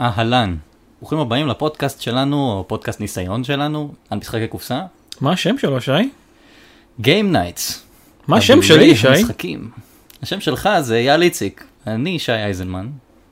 אהלן, 0.00 0.56
ברוכים 1.00 1.18
הבאים 1.18 1.46
לפודקאסט 1.46 2.00
שלנו, 2.00 2.52
או 2.52 2.64
פודקאסט 2.68 3.00
ניסיון 3.00 3.44
שלנו, 3.44 3.94
על 4.10 4.18
משחקי 4.18 4.46
קופסה, 4.46 4.82
מה 5.20 5.32
השם 5.32 5.58
שלו, 5.58 5.80
שי? 5.80 5.90
Game 7.02 7.32
Nights. 7.32 7.74
מה 8.28 8.36
השם 8.36 8.62
שלי, 8.62 8.96
שי? 8.96 9.08
המשחקים. 9.08 9.70
השם 10.22 10.40
שלך 10.40 10.68
זה 10.80 10.96
אייל 10.96 11.22
איציק, 11.22 11.64
אני 11.86 12.18
שי 12.18 12.32
אייזנמן, 12.32 12.88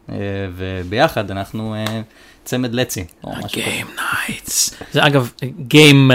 אה, 0.09 0.17
וביחד 0.57 1.31
אנחנו 1.31 1.75
אה, 1.75 2.01
צמד 2.45 2.75
לצי. 2.75 3.05
Game 3.25 3.99
Nights. 3.99 4.75
זה 4.93 5.07
אגב, 5.07 5.31
Game 5.75 6.13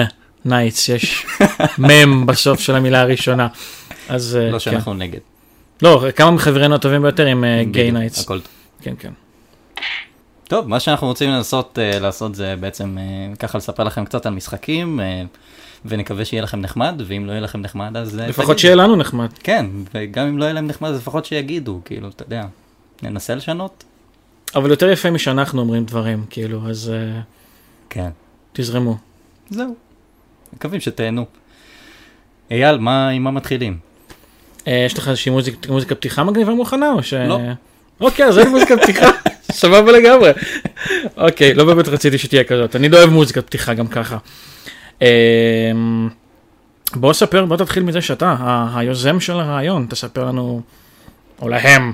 Nights, 0.48 0.92
יש 0.96 1.26
מם 1.78 2.26
בסוף 2.26 2.60
של 2.60 2.76
המילה 2.76 3.02
הראשונה. 3.02 3.48
אז 4.10 4.36
אה, 4.42 4.48
לא 4.48 4.52
כן. 4.52 4.60
שאנחנו 4.60 4.94
נגד. 4.94 5.20
לא, 5.82 6.06
כמה 6.16 6.32
מחברינו 6.32 6.76
הטובים 6.76 7.02
ביותר 7.02 7.28
Gay 7.28 7.36
בדיוק, 7.70 7.96
Nights. 7.98 8.22
הכל 8.22 8.40
טוב. 8.40 8.52
כן, 8.82 8.94
כן. 9.00 9.12
טוב, 10.48 10.68
מה 10.70 10.80
שאנחנו 10.80 11.08
רוצים 11.08 11.30
לנסות 11.30 11.80
אה, 11.82 12.00
לעשות 12.00 12.36
זה 12.36 12.56
בעצם 12.60 12.98
אה, 12.98 13.04
ככה 13.40 13.58
לספר 13.58 13.84
לכם 13.84 14.06
קצת 14.06 14.26
על 14.26 14.34
משחקים, 14.34 15.00
אה, 15.00 15.24
ונקווה 15.86 16.26
שיהיה 16.26 16.44
לכם 16.44 16.62
נחמד, 16.62 17.02
ואם 17.08 17.26
לא 17.26 17.32
יהיה 17.32 17.42
לכם 17.42 17.62
נחמד 17.62 17.98
אז... 17.98 18.20
אה, 18.20 18.28
לפחות 18.28 18.46
תגידו. 18.46 18.60
שיהיה 18.60 18.76
לנו 18.76 18.96
נחמד. 18.96 19.30
כן, 19.44 19.66
וגם 19.94 20.28
אם 20.28 20.38
לא 20.38 20.44
יהיה 20.44 20.54
להם 20.54 20.68
נחמד 20.68 20.90
אז 20.90 20.98
לפחות 20.98 21.26
שיגידו, 21.26 21.82
כאילו, 21.86 22.08
אתה 22.08 22.24
יודע, 22.24 22.46
ננסה 23.04 23.36
לשנות. 23.36 23.84
אבל 24.56 24.70
יותר 24.70 24.90
יפה 24.90 25.12
משאנחנו 25.12 25.62
אומרים 25.62 25.86
דברים, 25.86 26.26
כאילו, 26.30 26.70
אז 26.70 26.92
אה, 26.96 27.20
כן. 27.90 28.10
תזרמו. 28.54 28.98
זהו. 29.50 29.76
מקווים 30.54 30.82
שתהנו. 30.82 31.26
אייל, 32.52 32.78
מה, 32.78 33.10
עם 33.10 33.24
מה 33.24 33.32
מתחילים? 33.32 33.78
אה, 34.68 34.84
יש 34.86 34.98
לך 34.98 35.08
איזושהי 35.08 35.32
מוזיק- 35.32 35.70
מוזיקה 35.70 35.96
פתיחה 35.96 36.24
מגניבה 36.24 36.54
מוכנה, 36.54 36.92
או 36.92 37.04
ש... 37.04 37.14
לא. 37.14 37.40
אוקיי, 38.02 38.26
אז 38.26 38.38
אין 38.40 38.50
מוזיקה 38.50 38.78
פתיחה, 38.78 39.06
סבבה 39.54 39.92
לגמרי. 39.92 40.32
אוקיי, 41.18 41.54
לא 41.54 41.66
באמת 41.66 41.88
רציתי 41.88 42.18
שתהיה 42.18 42.44
כזאת, 42.44 42.76
אני 42.76 42.90
לא 42.90 42.98
אוהב 42.98 43.10
מוזיקת 43.10 43.46
פתיחה 43.46 43.74
גם 43.74 43.88
ככה. 43.88 44.18
אה, 45.02 45.72
בוא 46.96 47.14
ספר, 47.14 47.46
בוא 47.46 47.58
תתחיל 47.58 47.84
מזה 47.84 48.02
שאתה 48.02 48.36
היוזם 48.76 49.20
של 49.20 49.40
הרעיון, 49.40 49.86
תספר 49.90 50.26
לנו, 50.26 50.62
או 51.42 51.50
להם, 51.50 51.94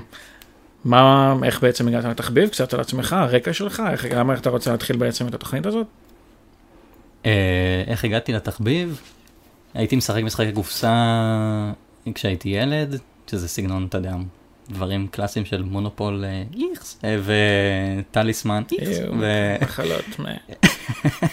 מה, 0.84 1.34
איך 1.44 1.62
בעצם 1.62 1.88
הגעת 1.88 2.04
לתחביב, 2.04 2.48
קצת 2.48 2.74
על 2.74 2.80
עצמך, 2.80 3.12
הרקע 3.12 3.52
שלך, 3.52 3.82
איך, 3.92 4.06
למה 4.10 4.34
אתה 4.34 4.50
רוצה 4.50 4.72
להתחיל 4.72 4.96
בעצם 4.96 5.28
את 5.28 5.34
התוכנית 5.34 5.66
הזאת? 5.66 5.86
אה, 7.26 7.82
איך 7.86 8.04
הגעתי 8.04 8.32
לתחביב? 8.32 9.00
הייתי 9.74 9.96
משחק 9.96 10.22
משחקי 10.22 10.52
קופסה 10.52 10.92
כשהייתי 12.14 12.48
ילד, 12.48 12.98
שזה 13.30 13.48
סגנון, 13.48 13.86
אתה 13.88 13.98
יודע, 13.98 14.14
דברים 14.70 15.06
קלאסיים 15.10 15.44
של 15.44 15.62
מונופול 15.62 16.24
אה, 16.24 16.42
איכס, 16.70 16.98
אה, 17.04 17.16
וטליסמן 17.24 18.62
איכס, 18.72 18.98
ו... 19.20 19.26
מחלות, 19.62 20.04
מה- 20.18 20.28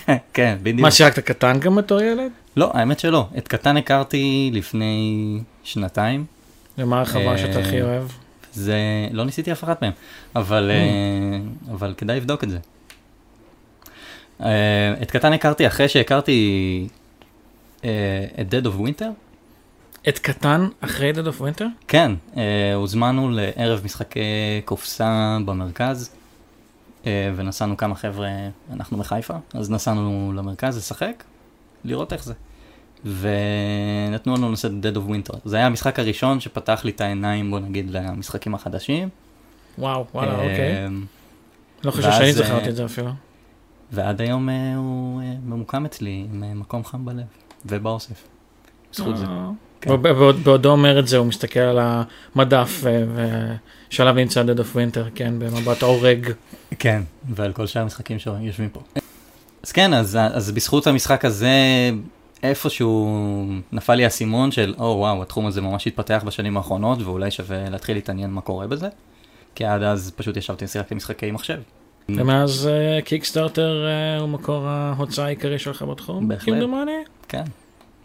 כן, 0.33 0.57
בדיוק. 0.63 0.81
מה, 0.81 0.91
שיחקת 0.91 1.19
קטן 1.19 1.59
גם 1.59 1.75
בתור 1.75 2.01
ילד? 2.01 2.31
לא, 2.57 2.71
האמת 2.73 2.99
שלא. 2.99 3.27
את 3.37 3.47
קטן 3.47 3.77
הכרתי 3.77 4.49
לפני 4.53 5.39
שנתיים. 5.63 6.25
ומה 6.77 7.01
החווה 7.01 7.31
אה, 7.31 7.37
שאתה 7.37 7.59
הכי 7.59 7.81
אוהב? 7.81 8.03
זה, 8.53 8.77
לא 9.11 9.23
ניסיתי 9.25 9.51
אף 9.51 9.63
אחת 9.63 9.81
מהם, 9.81 9.91
אבל, 10.35 10.71
אה, 10.73 11.39
אבל 11.73 11.93
כדאי 11.97 12.17
לבדוק 12.17 12.43
את 12.43 12.49
זה. 12.49 12.59
את 15.01 15.11
קטן 15.11 15.33
הכרתי 15.33 15.67
אחרי 15.67 15.87
שהכרתי 15.89 16.87
את 17.81 17.85
Dead 18.53 18.65
of 18.67 18.79
Winter. 18.81 19.05
את 20.07 20.19
קטן 20.19 20.67
אחרי 20.81 21.11
Dead 21.11 21.27
of 21.27 21.41
Winter? 21.41 21.63
כן, 21.87 22.11
אה, 22.37 22.73
הוזמנו 22.73 23.29
לערב 23.31 23.81
משחקי 23.85 24.19
קופסה 24.65 25.37
במרכז, 25.45 26.15
אה, 27.05 27.31
ונסענו 27.35 27.77
כמה 27.77 27.95
חבר'ה, 27.95 28.29
אנחנו 28.73 28.97
מחיפה, 28.97 29.33
אז 29.53 29.71
נסענו 29.71 30.33
למרכז 30.35 30.77
לשחק, 30.77 31.23
לראות 31.85 32.13
איך 32.13 32.23
זה. 32.23 32.33
ונתנו 33.05 34.35
לנו 34.35 34.47
לנושא 34.47 34.67
Dead 34.67 34.95
of 34.95 35.09
Winter. 35.09 35.37
זה 35.45 35.57
היה 35.57 35.65
המשחק 35.65 35.99
הראשון 35.99 36.39
שפתח 36.39 36.81
לי 36.83 36.91
את 36.91 37.01
העיניים, 37.01 37.51
בוא 37.51 37.59
נגיד, 37.59 37.89
למשחקים 37.89 38.55
החדשים. 38.55 39.09
וואו, 39.77 40.05
וואלה, 40.13 40.31
אה, 40.31 40.35
אוקיי. 40.35 40.87
לא 41.83 41.91
חושב 41.91 42.11
שאני 42.11 42.27
אה, 42.27 42.33
זכרתי 42.33 42.69
את 42.69 42.75
זה 42.75 42.85
אפילו. 42.85 43.11
ועד 43.91 44.21
היום 44.21 44.49
אה, 44.49 44.75
הוא 44.75 45.21
אה, 45.21 45.33
ממוקם 45.45 45.85
אצלי 45.85 46.27
עם 46.33 46.59
מקום 46.59 46.83
חם 46.83 47.05
בלב, 47.05 47.25
ובאוסף. 47.65 48.23
בזכות 48.91 49.17
זה. 49.17 49.25
כן. 49.87 50.01
בעוד- 50.01 50.17
בעוד- 50.17 50.43
בעודו 50.43 50.69
אומר 50.71 50.99
את 50.99 51.07
זה, 51.07 51.17
הוא 51.17 51.25
מסתכל 51.25 51.59
על 51.59 51.79
המדף, 52.35 52.79
ו- 52.83 53.05
ושעליו 53.89 54.13
נמצא 54.13 54.43
Dead 54.43 54.59
of 54.59 54.75
Winter, 54.75 55.09
כן, 55.15 55.33
במבט 55.39 55.83
הורג. 55.83 56.31
כן, 56.79 57.01
ועל 57.29 57.53
כל 57.53 57.67
שאר 57.67 57.81
המשחקים 57.81 58.19
שיושבים 58.19 58.69
פה. 58.69 58.79
אז 59.63 59.71
כן, 59.71 59.93
אז, 59.93 60.17
אז 60.21 60.51
בזכות 60.51 60.87
המשחק 60.87 61.25
הזה, 61.25 61.49
איפשהו 62.43 63.45
נפל 63.71 63.93
לי 63.95 64.03
האסימון 64.03 64.51
של, 64.51 64.73
או 64.79 64.95
וואו, 64.99 65.21
התחום 65.21 65.45
הזה 65.45 65.61
ממש 65.61 65.87
התפתח 65.87 66.23
בשנים 66.25 66.57
האחרונות, 66.57 67.01
ואולי 67.01 67.31
שווה 67.31 67.69
להתחיל 67.69 67.97
להתעניין 67.97 68.29
מה 68.29 68.41
קורה 68.41 68.67
בזה. 68.67 68.87
כי 69.55 69.65
עד 69.65 69.83
אז 69.83 70.11
פשוט 70.15 70.37
ישבתי 70.37 70.65
ושיחקתי 70.65 70.95
משחקי 70.95 71.31
מחשב. 71.31 71.57
ומאז 72.09 72.69
קיקסטארטר 73.05 73.85
הוא 74.19 74.29
מקור 74.29 74.67
ההוצאה 74.67 75.25
העיקרי 75.25 75.59
שלך 75.59 75.81
בתחום? 75.81 76.27
בהחלט. 76.27 76.53
כמדומני? 76.55 76.91
כן, 77.27 77.43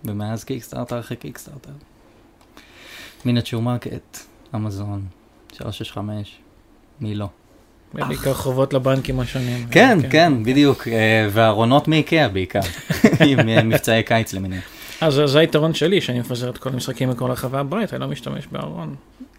ומאז 0.05 0.45
קיקסטארטר 0.45 1.01
אחרי 1.01 1.17
קיקסטארטר. 1.17 1.71
Miniature 3.25 3.63
Market, 3.63 4.19
אמזון, 4.55 5.03
365, 5.53 6.37
מי 7.01 7.15
לא. 7.15 7.27
בעיקר 7.95 8.35
חובות 8.35 8.73
לבנקים 8.73 9.21
השונים. 9.21 9.67
כן, 9.71 9.99
כן, 10.11 10.43
בדיוק, 10.45 10.89
אה, 10.89 11.29
והארונות 11.31 11.89
מאיקאה 11.89 12.29
בעיקר, 12.29 12.61
עם 13.29 13.49
אה, 13.49 13.63
מבצעי 13.63 14.03
קיץ 14.03 14.33
למיניהם. 14.35 14.63
אז 15.01 15.21
זה- 15.25 15.39
היתרון 15.39 15.75
שלי, 15.75 16.01
שאני 16.01 16.21
מפזר 16.21 16.51
את 16.51 16.59
כל 16.59 16.69
המשחקים 16.71 17.11
מכל 17.11 17.31
רחבי 17.31 17.59
הבית, 17.59 17.93
אני 17.95 18.01
לא 18.01 18.09
משתמש 18.09 18.47
בארון. 18.53 18.95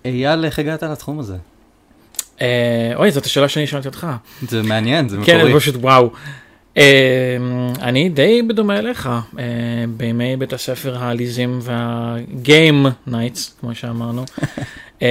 אייל, 0.05 0.45
איך 0.45 0.59
הגעת 0.59 0.83
לתחום 0.83 1.19
הזה? 1.19 1.37
אה, 2.41 2.91
אוי, 2.95 3.11
זאת 3.11 3.25
השאלה 3.25 3.49
שאני 3.49 3.67
שאלתי 3.67 3.87
אותך. 3.87 4.07
זה 4.49 4.61
מעניין, 4.63 5.09
זה 5.09 5.17
כן, 5.25 5.35
מקורי. 5.37 5.51
אני 5.51 5.59
פשוט 5.59 5.75
וואו. 5.75 6.11
אה, 6.77 7.37
אני 7.81 8.09
די 8.09 8.41
בדומה 8.41 8.79
אליך, 8.79 9.09
אה, 9.39 9.43
בימי 9.97 10.37
בית 10.37 10.53
הספר 10.53 10.97
העליזים 10.97 11.59
וה 11.61 12.02
game 12.02 12.85
nights, 13.07 13.55
כמו 13.59 13.75
שאמרנו. 13.75 14.25
אה, 15.01 15.07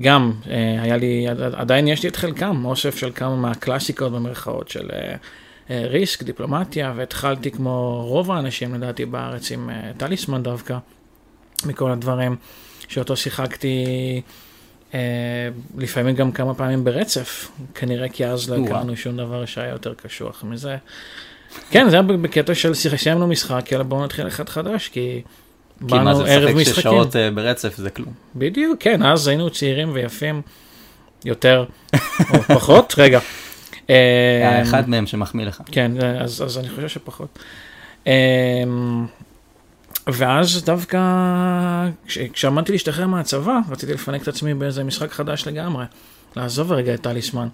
גם, 0.00 0.32
אה, 0.50 0.82
היה 0.82 0.96
לי, 0.96 1.26
עדיין 1.52 1.88
יש 1.88 2.02
לי 2.02 2.08
את 2.08 2.16
חלקם, 2.16 2.64
אוסף 2.64 2.96
של 2.96 3.10
כמה 3.14 3.36
מהקלאסיקות 3.36 4.12
במרכאות 4.12 4.68
של 4.68 4.90
אה, 4.92 5.86
Risk, 5.86 6.22
דיפלומטיה, 6.22 6.92
והתחלתי 6.96 7.50
כמו 7.50 8.04
רוב 8.06 8.30
האנשים 8.30 8.74
לדעתי 8.74 9.04
בארץ 9.04 9.52
עם 9.52 9.70
טליסמן 9.96 10.42
דווקא, 10.42 10.78
מכל 11.66 11.90
הדברים, 11.90 12.36
שאותו 12.88 13.16
שיחקתי 13.16 13.84
לפעמים 15.78 16.14
גם 16.14 16.32
כמה 16.32 16.54
פעמים 16.54 16.84
ברצף, 16.84 17.48
כנראה 17.74 18.08
כי 18.08 18.26
אז 18.26 18.50
לא. 18.50 18.64
הכרנו 18.64 18.96
שום 18.96 19.16
דבר 19.16 19.44
שהיה 19.44 19.70
יותר 19.70 19.94
קשוח 19.94 20.44
מזה. 20.44 20.76
כן, 21.70 21.90
זה 21.90 21.96
היה 21.96 22.02
בקטע 22.02 22.54
של 22.54 22.74
סיימנו 22.74 23.26
משחק, 23.26 23.72
יאללה 23.72 23.84
בואו 23.84 24.04
נתחיל 24.04 24.26
אחד 24.26 24.48
חדש, 24.48 24.88
כי 24.88 25.22
כי 25.78 25.84
מה 25.94 26.04
באנו 26.04 26.16
זה 26.16 26.24
ערב 26.24 26.48
לשחק 26.48 26.56
משחקים. 26.56 26.80
ששעות 26.82 27.16
אה, 27.16 27.30
ברצף 27.30 27.76
זה 27.76 27.90
כלום. 27.90 28.12
בדיוק, 28.36 28.82
כן, 28.82 29.02
אז 29.02 29.28
היינו 29.28 29.50
צעירים 29.50 29.90
ויפים 29.92 30.42
יותר, 31.24 31.64
או 32.30 32.42
פחות, 32.54 32.94
רגע. 32.98 33.20
אה, 33.90 33.94
היה 34.40 34.62
אחד 34.62 34.88
מהם 34.88 35.06
שמחמיא 35.06 35.46
לך. 35.46 35.62
כן, 35.72 35.92
אז, 36.20 36.42
אז 36.42 36.58
אני 36.58 36.68
חושב 36.68 36.88
שפחות. 36.88 37.38
ואז 40.06 40.64
דווקא 40.64 40.98
כש- 42.06 42.18
כשעמדתי 42.18 42.72
להשתחרר 42.72 43.06
מהצבא, 43.06 43.58
רציתי 43.70 43.94
לפנק 43.94 44.22
את 44.22 44.28
עצמי 44.28 44.54
באיזה 44.54 44.84
משחק 44.84 45.12
חדש 45.12 45.46
לגמרי, 45.46 45.84
לעזוב 46.36 46.72
רגע 46.72 46.94
את 46.94 47.00
טליסמן. 47.00 47.48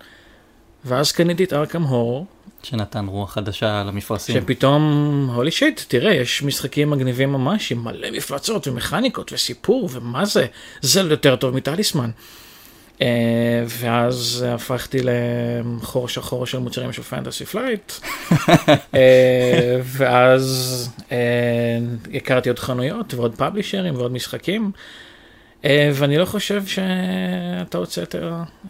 ואז 0.84 1.12
קניתי 1.12 1.44
את 1.44 1.52
ארכם 1.52 1.82
הורור, 1.82 2.26
שנתן 2.62 3.06
רוח 3.06 3.32
חדשה 3.32 3.82
למפרשים. 3.84 4.36
שפתאום, 4.42 4.82
הולי 5.34 5.50
שיט, 5.50 5.80
תראה, 5.88 6.14
יש 6.14 6.42
משחקים 6.42 6.90
מגניבים 6.90 7.32
ממש 7.32 7.72
עם 7.72 7.84
מלא 7.84 8.10
מפלצות 8.10 8.68
ומכניקות 8.68 9.32
וסיפור, 9.32 9.88
ומה 9.92 10.24
זה? 10.24 10.46
זה 10.80 11.00
יותר 11.00 11.36
טוב 11.36 11.54
מטליסמן. 11.56 12.10
Uh, 12.98 13.02
ואז 13.68 14.44
הפכתי 14.48 14.98
לחור 15.02 16.08
שחור 16.08 16.46
של 16.46 16.58
מוצרים 16.58 16.92
של 16.92 17.02
Fantasy 17.02 17.44
Flight, 17.44 17.92
אה, 17.92 18.00
ואז 19.96 20.88
אה, 20.98 21.12
הכרתי 22.14 22.48
עוד 22.48 22.58
חנויות 22.58 23.14
ועוד 23.14 23.34
פאבלישרים 23.34 23.94
ועוד 23.96 24.12
משחקים, 24.12 24.70
ואני 25.64 26.18
לא 26.18 26.24
חושב 26.24 26.66
שאתה 26.66 27.78
רוצה 27.78 28.00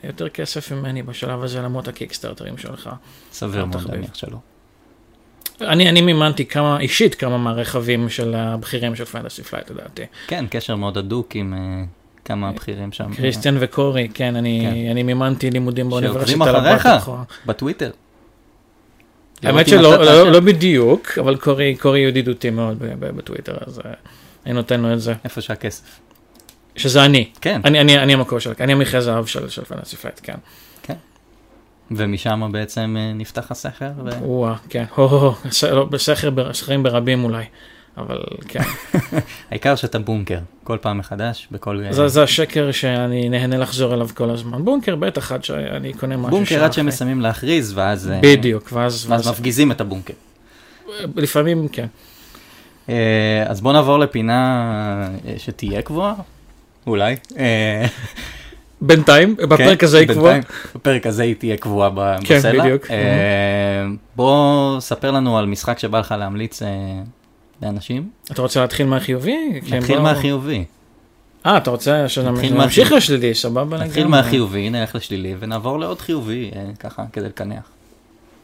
יותר, 0.04 0.28
כסף 0.28 0.72
ממני 0.72 1.02
בשלב 1.02 1.42
הזה 1.42 1.60
למרות 1.60 1.88
הקיקסטארטרים 1.88 2.58
שלך. 2.58 2.90
סביר 3.32 3.64
מאוד. 3.64 3.90
להניח 3.90 4.14
שלא. 4.14 4.38
אני, 5.60 5.88
אני 5.88 6.00
מימנתי 6.00 6.46
כמה, 6.46 6.80
אישית 6.80 7.14
כמה 7.14 7.38
מהרכבים 7.38 8.08
של 8.08 8.34
הבכירים 8.34 8.96
של 8.96 9.04
Fantasy 9.05 9.43
Flight 9.43 9.70
לדעתי. 9.70 10.02
כן, 10.26 10.44
קשר 10.50 10.76
מאוד 10.76 10.98
הדוק 10.98 11.36
עם 11.36 11.54
אה, 11.54 11.84
כמה 12.24 12.52
בכירים 12.52 12.92
שם. 12.92 13.14
כריסטיאן 13.14 13.56
וקורי, 13.60 14.08
כן, 14.14 14.36
אני, 14.36 14.60
כן. 14.62 14.90
אני 14.90 15.02
מימנתי 15.02 15.50
לימודים 15.50 15.90
באוניברסיטה. 15.90 16.44
שעוקבים 16.44 16.74
אחריך. 16.76 17.10
בטוויטר. 17.46 17.90
האמת 19.42 19.69
שלא 19.69 20.04
לא. 20.04 20.32
לא 20.32 20.40
בדיוק, 20.40 21.19
אבל 21.19 21.36
קורי, 21.36 21.76
קורי 21.76 22.00
ידידותי 22.00 22.50
מאוד 22.50 22.78
בטוויטר, 22.98 23.56
אז 23.66 23.78
אה, 23.78 23.92
אני 24.46 24.54
נותן 24.54 24.80
לו 24.80 24.92
את 24.92 25.00
זה. 25.00 25.14
איפה 25.24 25.40
שהכסף. 25.40 26.00
שזה 26.76 27.04
אני. 27.04 27.30
כן, 27.40 27.60
אני, 27.64 27.80
אני, 27.80 27.98
אני 27.98 28.12
המקור 28.12 28.38
של, 28.38 28.52
אני 28.60 28.72
המכרה 28.73 29.00
זהב 29.00 29.26
של, 29.26 29.48
של 29.48 29.64
Fantasy 29.64 29.96
Flight, 29.96 30.20
כן. 30.22 30.34
ומשם 31.96 32.48
בעצם 32.52 32.96
אה, 32.98 33.12
נפתח 33.12 33.50
הסכר. 33.50 33.90
ו... 34.04 34.10
וואה, 34.24 34.54
כן. 34.69 34.84
הו, 34.94 35.06
הו, 35.08 35.19
הו, 35.19 35.86
בסכר, 35.86 36.52
סכרים 36.52 36.82
ברבים 36.82 37.24
אולי, 37.24 37.44
אבל 37.97 38.19
כן. 38.49 38.61
העיקר 39.50 39.77
שאתה 39.77 39.99
בונקר, 39.99 40.39
כל 40.65 40.79
פעם 40.81 40.99
מחדש, 40.99 41.49
בכל... 41.50 41.83
זה, 41.91 42.09
זה 42.09 42.23
השקר 42.23 42.73
שאני 42.73 43.29
נהנה 43.29 43.56
לחזור 43.56 43.94
אליו 43.94 44.09
כל 44.15 44.31
הזמן. 44.31 44.65
בונקר 44.65 44.97
בטח 44.97 45.33
עד 45.33 45.44
שאני 45.44 45.93
קונה 45.93 46.17
משהו 46.17 46.31
בונקר 46.31 46.65
עד 46.65 46.73
שהם. 46.73 46.87
מסיימים 46.87 47.21
להכריז, 47.21 47.73
ואז... 47.77 48.11
אה, 48.11 48.21
בדיוק, 48.23 48.69
ואז, 48.73 49.06
ואז 49.09 49.29
מפגיזים 49.29 49.73
את 49.73 49.81
הבונקר. 49.81 50.15
לפעמים 51.17 51.69
כן. 51.69 51.87
אה, 52.89 53.44
אז 53.47 53.61
בוא 53.61 53.73
נעבור 53.73 53.99
לפינה 53.99 55.09
אה, 55.27 55.35
שתהיה 55.39 55.83
קבועה, 55.83 56.15
אולי. 56.87 57.17
אה, 57.39 57.87
בינתיים, 58.81 59.37
בפרק 59.37 59.81
כן, 59.81 59.87
הזה 59.87 59.99
היא 59.99 60.09
קבועה. 60.09 60.39
בפרק 60.75 61.06
הזה 61.06 61.23
היא 61.23 61.35
תהיה 61.35 61.56
קבועה 61.56 62.17
כן, 62.25 62.39
בסלע. 62.39 62.65
בדיוק. 62.65 62.91
אה, 62.91 63.87
בוא 64.17 64.81
ספר 64.81 65.11
לנו 65.11 65.39
על 65.39 65.47
משחק 65.47 65.79
שבא 65.79 65.99
לך 65.99 66.15
להמליץ 66.19 66.62
אה, 66.62 66.69
לאנשים. 67.62 68.09
אתה 68.31 68.43
רוצה 68.43 68.61
להתחיל 68.61 68.87
מהחיובי? 68.87 69.37
נתחיל 69.73 69.97
בוא- 69.97 70.03
מהחיובי. 70.03 70.64
אה, 71.47 71.56
אתה 71.56 71.70
רוצה 71.70 72.09
שנמשיך 72.09 72.53
מהחיובי. 72.53 72.97
לשלילי, 72.97 73.35
סבבה 73.35 73.62
לגמרי. 73.76 73.87
נתחיל 73.88 74.06
מהחיובי, 74.06 74.70
נלך 74.70 74.94
לשלילי, 74.94 75.35
ונעבור 75.38 75.79
לעוד 75.81 76.00
חיובי, 76.00 76.50
אה, 76.56 76.64
ככה, 76.81 77.05
כדי 77.12 77.25
לקנח. 77.25 77.62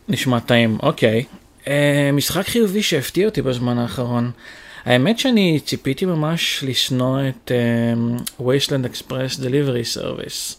נשמע 0.08 0.38
טעים, 0.40 0.78
אוקיי. 0.82 1.24
אה, 1.68 2.10
משחק 2.12 2.46
חיובי 2.48 2.82
שהפתיע 2.82 3.26
אותי 3.26 3.42
בזמן 3.42 3.78
האחרון. 3.78 4.30
האמת 4.84 5.18
שאני 5.18 5.60
ציפיתי 5.64 6.04
ממש 6.04 6.64
לשנוא 6.66 7.20
את 7.28 7.52
אה, 7.54 7.94
Wasteland 8.46 8.94
Express 8.94 9.40
Delivery 9.40 9.96
Service. 9.98 10.54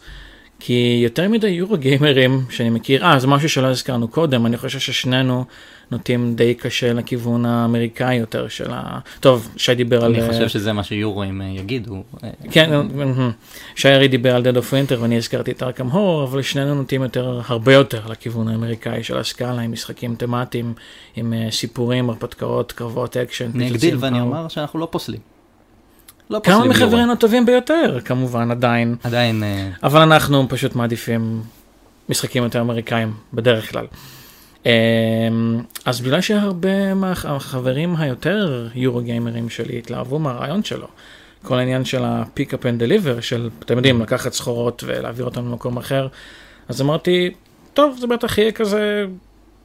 כי 0.60 1.00
יותר 1.04 1.30
מדי 1.30 1.48
יורו 1.48 1.78
גיימרים 1.78 2.42
שאני 2.50 2.70
מכיר, 2.70 3.06
אה, 3.06 3.20
זה 3.20 3.28
משהו 3.28 3.50
שלא 3.50 3.68
הזכרנו 3.68 4.08
קודם, 4.08 4.46
אני 4.46 4.58
חושב 4.58 4.80
ששנינו 4.80 5.46
נוטים 5.92 6.36
די 6.36 6.54
קשה 6.54 6.94
לכיוון 6.94 7.46
האמריקאי 7.46 8.16
יותר 8.16 8.48
של 8.48 8.72
ה... 8.72 9.00
טוב, 9.20 9.50
שי 9.58 9.76
דיבר 9.76 10.06
על... 10.06 10.16
אני 10.16 10.22
אה, 10.24 10.28
חושב 10.28 10.48
שזה 10.48 10.74
מה 10.74 10.84
שיורואים 10.84 11.42
אה, 11.42 11.48
יגידו. 11.48 12.04
אה, 12.24 12.30
כן, 12.52 12.70
מהמם. 12.94 13.32
שיירי 13.76 14.08
דיבר 14.08 14.36
על 14.36 14.44
Dead 14.44 14.56
of 14.56 14.72
Winter 14.72 15.00
ואני 15.00 15.18
הזכרתי 15.18 15.52
את 15.52 15.64
Arkham 15.64 15.88
Horror, 15.88 16.24
אבל 16.24 16.42
שנינו 16.42 16.76
נוטים 16.76 17.04
יותר, 17.04 17.42
הרבה 17.48 17.74
יותר 17.74 18.08
לכיוון 18.08 18.48
האמריקאי 18.48 19.04
של 19.04 19.18
הסקאלה, 19.18 19.62
עם 19.62 19.72
משחקים 19.72 20.16
תמטיים, 20.16 20.74
עם 21.16 21.34
סיפורים, 21.52 22.10
הרפתקאות, 22.10 22.72
קרבות 22.72 23.18
אקשן. 23.18 23.52
אני 23.56 23.72
אגדיל 23.72 23.98
ואני. 24.00 24.22
אומר 24.22 24.48
שאנחנו 24.48 24.80
לא 24.80 24.88
פוסלים. 24.92 25.39
לא 26.30 26.40
כמה. 26.44 26.66
מחברינו 26.66 27.12
הטובים 27.12 27.46
ביותר, 27.46 28.00
כמובן, 28.06 28.52
עדיין, 28.52 28.96
עדיין, 29.04 29.44
אה, 29.44 29.70
אבל 29.84 30.02
אנחנו 30.02 30.50
פשוט 30.50 30.76
מעדיפים 30.76 31.42
משחקים 32.10 32.44
יותר 32.44 32.62
אמריקאים, 32.62 33.14
בדרך 33.34 33.72
כלל. 33.72 33.86
אמ, 34.66 34.72
אז 35.86 36.02
בגלל 36.02 36.22
שהרבה 36.22 36.94
מהחברים 36.94 37.96
היותר 37.96 38.68
יורו 38.76 39.02
גיימרים 39.02 39.50
שלי 39.50 39.78
התלהבו 39.78 40.20
מהרעיון 40.20 40.64
שלו, 40.64 40.88
כל 41.44 41.60
העניין 41.60 41.86
של 41.86 42.04
ה-pick 42.04 42.50
up 42.54 42.62
and 42.62 42.82
deliver, 42.82 43.22
של, 43.22 43.50
אתם 43.60 43.78
יודעים, 43.78 44.02
לקחת 44.02 44.34
סחורות 44.34 44.84
ולהעביר 44.88 45.26
אותן 45.26 45.46
למקום 45.46 45.78
אחר, 45.78 46.08
אז 46.70 46.82
אמרתי, 46.82 47.34
טוב, 47.74 47.98
זה 48.00 48.08
בטח 48.08 48.38
יהיה 48.38 48.52
כזה 48.52 49.06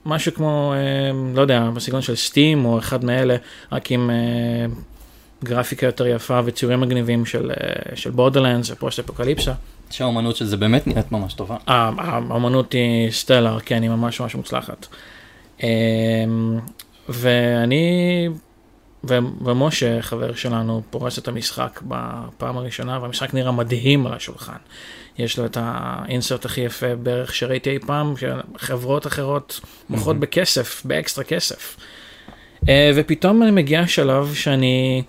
משהו 0.06 0.34
כמו, 0.34 0.75
אמ, 1.11 1.37
לא 1.37 1.40
יודע, 1.40 1.70
בסגנון 1.75 2.02
של 2.02 2.16
סטים 2.16 2.64
או 2.64 2.78
אחד 2.78 3.05
מאלה, 3.05 3.37
רק 3.72 3.90
עם 3.90 4.11
אה, 4.11 4.66
גרפיקה 5.44 5.86
יותר 5.86 6.06
יפה 6.06 6.40
וציורים 6.44 6.81
מגניבים 6.81 7.26
של, 7.26 7.50
אה, 7.50 7.96
של 7.96 8.10
בורדרלנדס 8.10 8.70
ופוסט 8.70 8.98
אפוקליפסה. 8.98 9.52
שהאומנות 9.90 10.36
של 10.36 10.44
זה 10.44 10.56
באמת 10.56 10.86
נראית 10.86 11.12
ממש 11.12 11.34
טובה. 11.34 11.56
ה- 11.66 11.90
האמנות 11.98 12.72
היא 12.72 13.10
סטלר, 13.10 13.58
כן, 13.60 13.82
היא 13.82 13.90
ממש 13.90 14.20
ממש 14.20 14.34
מוצלחת. 14.34 14.86
אמ, 15.62 15.69
ואני 17.08 18.28
ומשה, 19.40 20.02
חבר 20.02 20.34
שלנו, 20.34 20.82
פורס 20.90 21.19
את 21.19 21.28
המשחק 21.28 21.80
בפעם 21.88 22.56
הראשונה, 22.56 22.98
והמשחק 23.02 23.34
נראה 23.34 23.52
מדהים 23.52 24.06
על 24.06 24.12
השולחן. 24.12 24.56
יש 25.19 25.38
לו 25.38 25.46
את 25.46 25.56
האינסרט 25.60 26.44
הכי 26.44 26.60
יפה 26.60 26.94
בערך 26.96 27.34
שראיתי 27.34 27.70
אי 27.70 27.78
פעם, 27.78 28.14
שחברות 28.16 29.06
אחרות 29.06 29.60
מוכרות 29.90 30.06
מהמם. 30.08 30.20
בכסף, 30.20 30.82
באקסטרה 30.84 31.25
כסף. 31.25 31.76
אה, 32.69 32.90
ופתאום 32.94 33.42
אני 33.42 33.50
מגיע 33.50 33.87
שלב 33.87 34.34
שאני 34.34 35.02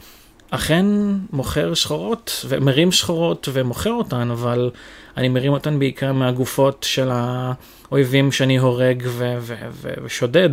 אכן 0.56 0.86
מוכר 1.34 1.76
סחורות, 1.76 2.46
ומרים 2.50 2.92
סחורות 2.92 3.50
ומוכר 3.54 3.92
אותן, 3.92 4.32
אבל 4.32 4.72
אני 5.18 5.30
מרים 5.30 5.54
אותן 5.54 5.80
בעיקר 5.80 6.14
מהגופות 6.14 6.86
של 6.90 7.10
האויבים 7.12 8.32
שאני 8.32 8.58
הורג 8.58 9.04
ו- 9.06 9.38
ו- 9.40 9.56
ו- 9.72 9.94
ושודד. 10.04 10.50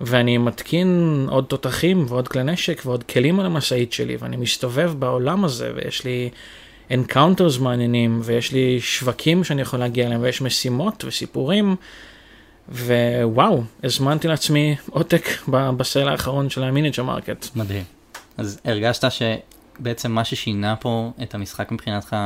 ואני 0.00 0.38
מתקין 0.38 1.26
עוד 1.30 1.44
תותחים 1.44 2.06
ועוד 2.08 2.28
כלי 2.28 2.42
נשק 2.42 2.82
ועוד 2.84 3.02
כלים 3.02 3.40
על 3.40 3.46
המשאית 3.46 3.92
שלי, 3.92 4.16
ואני 4.20 4.36
מסתובב 4.36 4.92
בעולם 4.98 5.44
הזה, 5.44 5.72
ויש 5.74 6.04
לי 6.04 6.30
encounters 6.90 7.58
מעניינים, 7.58 8.20
ויש 8.24 8.52
לי 8.52 8.80
שווקים 8.80 9.44
שאני 9.44 9.62
יכול 9.62 9.78
להגיע 9.78 10.06
אליהם, 10.06 10.22
ויש 10.22 10.42
משימות 10.42 11.04
וסיפורים, 11.06 11.76
ווואו, 12.68 13.62
הזמנתי 13.84 14.28
לעצמי 14.28 14.76
עותק 14.90 15.28
ב 15.48 15.60
sale 15.60 16.08
האחרון 16.08 16.50
של 16.50 16.62
ה 16.62 16.66
Miniature 16.66 17.02
Market. 17.02 17.46
מדהים. 17.56 17.93
אז 18.36 18.60
הרגשת 18.64 19.04
שבעצם 19.10 20.12
מה 20.12 20.24
ששינה 20.24 20.76
פה 20.76 21.10
את 21.22 21.34
המשחק 21.34 21.72
מבחינתך 21.72 22.16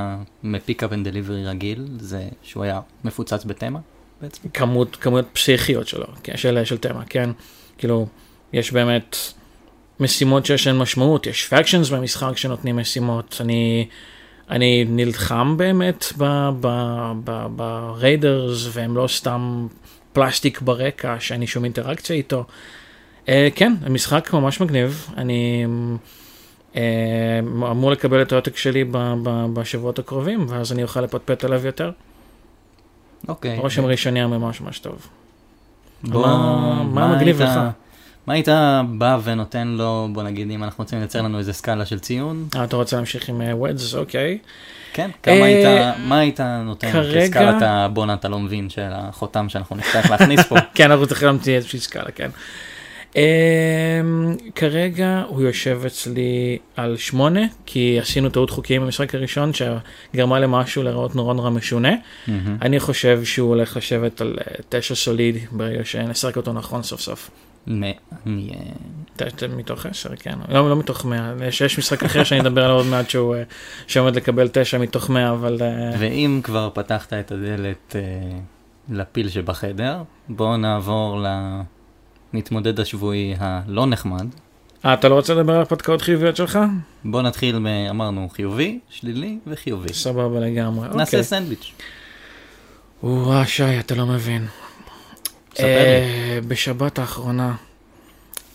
מ 0.43 0.49
pick-up 0.49 0.93
and 0.93 1.09
delivery 1.09 1.47
רגיל, 1.47 1.87
זה 2.01 2.29
שהוא 2.43 2.65
היה 2.65 2.81
מפוצץ 3.05 3.45
בתמה 3.45 3.79
בעצם? 4.21 4.49
כמות, 4.49 4.97
כמויות 4.97 5.27
פסיכיות 5.33 5.89
שלו, 5.89 6.07
כן, 6.23 6.37
של, 6.37 6.65
של 6.65 6.79
תמה, 6.79 7.05
כן? 7.05 7.31
כאילו, 7.79 8.07
יש 8.53 8.73
באמת 8.73 9.17
משימות 10.01 10.47
שיש 10.47 10.67
להן 10.67 10.79
משמעות, 10.79 11.27
יש 11.27 11.47
factions 11.47 11.89
במשחק 11.89 12.37
שנותנים 12.37 12.77
משימות, 12.77 13.37
אני, 13.41 13.89
אני 14.51 14.85
נלחם 14.89 15.57
באמת 15.57 16.05
ב 17.57 17.69
raiders, 17.69 18.69
והם 18.73 18.97
לא 18.97 19.09
סתם 19.09 19.67
פלסטיק 20.13 20.61
ברקע, 20.61 21.17
שאין 21.21 21.41
לי 21.41 21.47
שום 21.47 21.65
אינטראקציה 21.65 22.17
איתו. 22.17 22.45
Uh, 23.29 23.31
כן, 23.55 23.73
המשחק 23.87 24.33
ממש 24.33 24.61
מגניב, 24.61 25.07
אני 25.17 25.67
uh, 26.75 26.79
אמור 27.71 27.91
לקבל 27.91 28.23
את 28.23 28.33
העותק 28.33 28.57
שלי 28.57 28.85
בשבועות 29.53 29.99
הקרובים, 29.99 30.47
ואז 30.49 30.73
אני 30.73 30.83
אוכל 30.83 31.01
לפטפט 31.01 31.45
עליו 31.45 31.67
יותר. 31.67 31.91
אוקיי. 33.29 33.59
רושם 33.59 33.85
ראשוני 33.85 34.21
היה 34.21 34.27
ממש 34.27 34.61
ממש 34.61 34.79
טוב. 34.79 35.07
בוא, 36.03 36.27
מה- 36.85 37.17
מגניב 37.17 37.43
לך? 37.43 37.51
מה 38.27 38.35
היית 38.35 38.49
בא 38.99 39.19
ונותן 39.25 39.69
לו, 39.69 40.09
בוא 40.13 40.23
נגיד, 40.23 40.51
אם 40.51 40.65
אנחנו 40.65 40.85
רוצים 40.85 40.99
לייצר 40.99 41.23
לנו 41.23 41.39
איזה 41.39 41.53
סקאלה 41.53 41.87
של 41.87 41.99
ציון, 41.99 42.49
אה, 42.57 42.65
אתה 42.65 42.77
רוצה 42.77 42.97
להמשיך 42.97 43.29
עם 43.29 43.41
וודס, 43.53 43.95
אוקיי. 43.95 44.39
כן, 44.93 45.11
כמה 45.23 45.35
אה, 45.35 45.45
היית, 45.45 45.97
מה 46.05 46.19
היית 46.19 46.41
נותן 46.41 46.91
כסקאלת 47.15 47.63
הבואנה 47.63 48.15
אתה 48.15 48.29
לא 48.29 48.39
מבין 48.39 48.71
של 48.71 48.89
החותם 48.93 49.49
שאנחנו 49.49 49.77
נצטרך 49.77 50.11
להכניס 50.11 50.41
פה? 50.47 50.57
כן, 50.75 50.91
אנחנו 50.91 51.07
צריכים 51.07 51.29
להמציא 51.29 51.57
איזושהי 51.57 51.81
סקאלה, 51.81 52.11
כן. 52.15 52.31
אמ, 53.19 54.37
כרגע 54.55 55.23
הוא 55.29 55.43
יושב 55.43 55.81
אצלי 55.87 56.59
על 56.77 56.97
שמונה, 56.97 57.41
כי 57.67 57.99
עשינו 58.01 58.29
טעות 58.29 58.51
חוקיים 58.51 58.83
במשחק 58.83 59.15
הראשון 59.15 59.51
שגרמה 59.55 60.39
למשהו 60.39 60.83
להיראות 60.83 61.15
נורא 61.15 61.35
נורא 61.35 61.51
משונה. 61.51 61.95
מהמם. 62.27 62.57
אני 62.63 62.81
חושב 62.81 63.25
שהוא 63.25 63.49
הולך 63.49 63.77
לשבת 63.77 64.21
על 64.21 64.39
אה, 64.41 64.55
תשע 64.69 64.95
סולידי 64.95 65.41
ברגע 65.53 65.85
שנשחק 65.85 66.37
אותו 66.37 66.53
נכון 66.53 66.83
סוף 66.83 67.01
סוף. 67.01 67.31
מתוך 69.57 69.87
עשר, 69.87 70.17
כן. 70.17 70.39
לא, 70.49 70.71
לא 70.71 70.77
מתוך 70.77 71.05
מאה, 71.05 71.33
יש 71.49 71.61
יש 71.61 71.79
משחק 71.79 72.05
אחר 72.05 72.25
שאני 72.25 72.41
אדבר 72.41 72.65
עליו 72.65 72.77
עוד 72.77 72.87
מעט 72.87 73.11
שהוא 73.11 73.37
אה, 73.37 73.43
שעומד 73.87 74.17
לקבל 74.17 74.49
תשע 74.53 74.79
מתוך 74.79 75.11
מאה, 75.11 75.31
אבל... 75.31 75.59
אה, 75.61 75.91
ואם 75.99 76.41
כבר 76.45 76.71
פתחת 76.75 77.13
את 77.13 77.33
הדלת 77.33 77.97
לפיל 78.89 79.29
שבחדר, 79.29 80.03
בואו 80.29 80.57
נעבור 80.57 81.19
למתמודד 82.35 82.81
השבועי 82.81 83.35
הלא 83.39 83.87
נחמד. 83.87 84.27
אה, 84.85 84.95
אתה 84.95 85.09
לא 85.09 85.15
רוצה 85.15 85.35
לדבר 85.35 85.53
על 85.53 85.59
הרפתקאות 85.59 86.03
חיוביות 86.03 86.37
שלך? 86.37 86.59
בואו 87.05 87.23
נתחיל, 87.23 87.57
אמרנו 87.91 88.29
חיובי, 88.33 88.79
שלילי 88.91 89.39
וחיובי. 89.47 89.93
סבבה 89.93 90.41
לגמרי. 90.41 90.89
נעשה 90.89 91.03
אוקיי. 91.03 91.23
סנדוויץ'. 91.25 91.73
וואו, 93.03 93.47
שי, 93.47 93.79
אתה 93.79 93.95
לא 93.95 94.07
מבין. 94.07 94.47
ספר 95.55 95.65
לי. 95.65 95.69
אה, 95.69 96.39
בשבת 96.49 96.99
האחרונה 96.99 97.55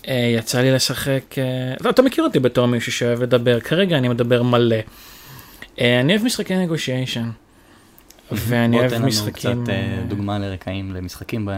אה, 0.07 0.33
יצא 0.37 0.61
לי 0.61 0.71
לשחק, 0.71 1.35
אה, 1.37 1.43
לא, 1.81 1.89
אתה 1.89 2.01
מכיר 2.01 2.23
אותי 2.23 2.39
בתור 2.39 2.65
מישהו 2.65 2.91
שאוהב 2.91 3.21
לדבר, 3.23 3.59
כרגע 3.59 3.97
אני 3.97 4.09
מדבר 4.09 4.43
מלא. 4.43 4.75
אני 5.79 6.13
אוהב 6.13 6.25
משחקי 6.25 6.55
נגושיישן. 6.55 7.29
ואני 8.31 8.79
אוהב 8.79 8.89
בוא 8.89 8.97
תן 8.97 9.05
משחקים... 9.05 9.51
לנו 9.51 9.63
קצת 9.63 9.73
דוגמה 10.07 10.39
לרקעים 10.39 10.91
למשחקים 10.91 11.49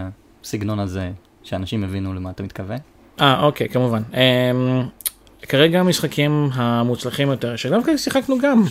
בסגנון 0.43 0.79
הזה, 0.79 1.11
שאנשים 1.45 1.83
יבינו 1.83 2.13
למה 2.13 2.29
אתה 2.29 2.43
מתכוון. 2.43 2.77
אה, 3.21 3.43
אוקיי, 3.43 3.69
כמובן. 3.69 4.01
Um, 4.11 4.15
כרגע 5.41 5.79
המשחקים 5.79 6.49
המוצלחים 6.53 7.27
יותר, 7.27 7.55
שדווקא 7.55 7.97
שיחקנו 7.97 8.37
גם 8.39 8.63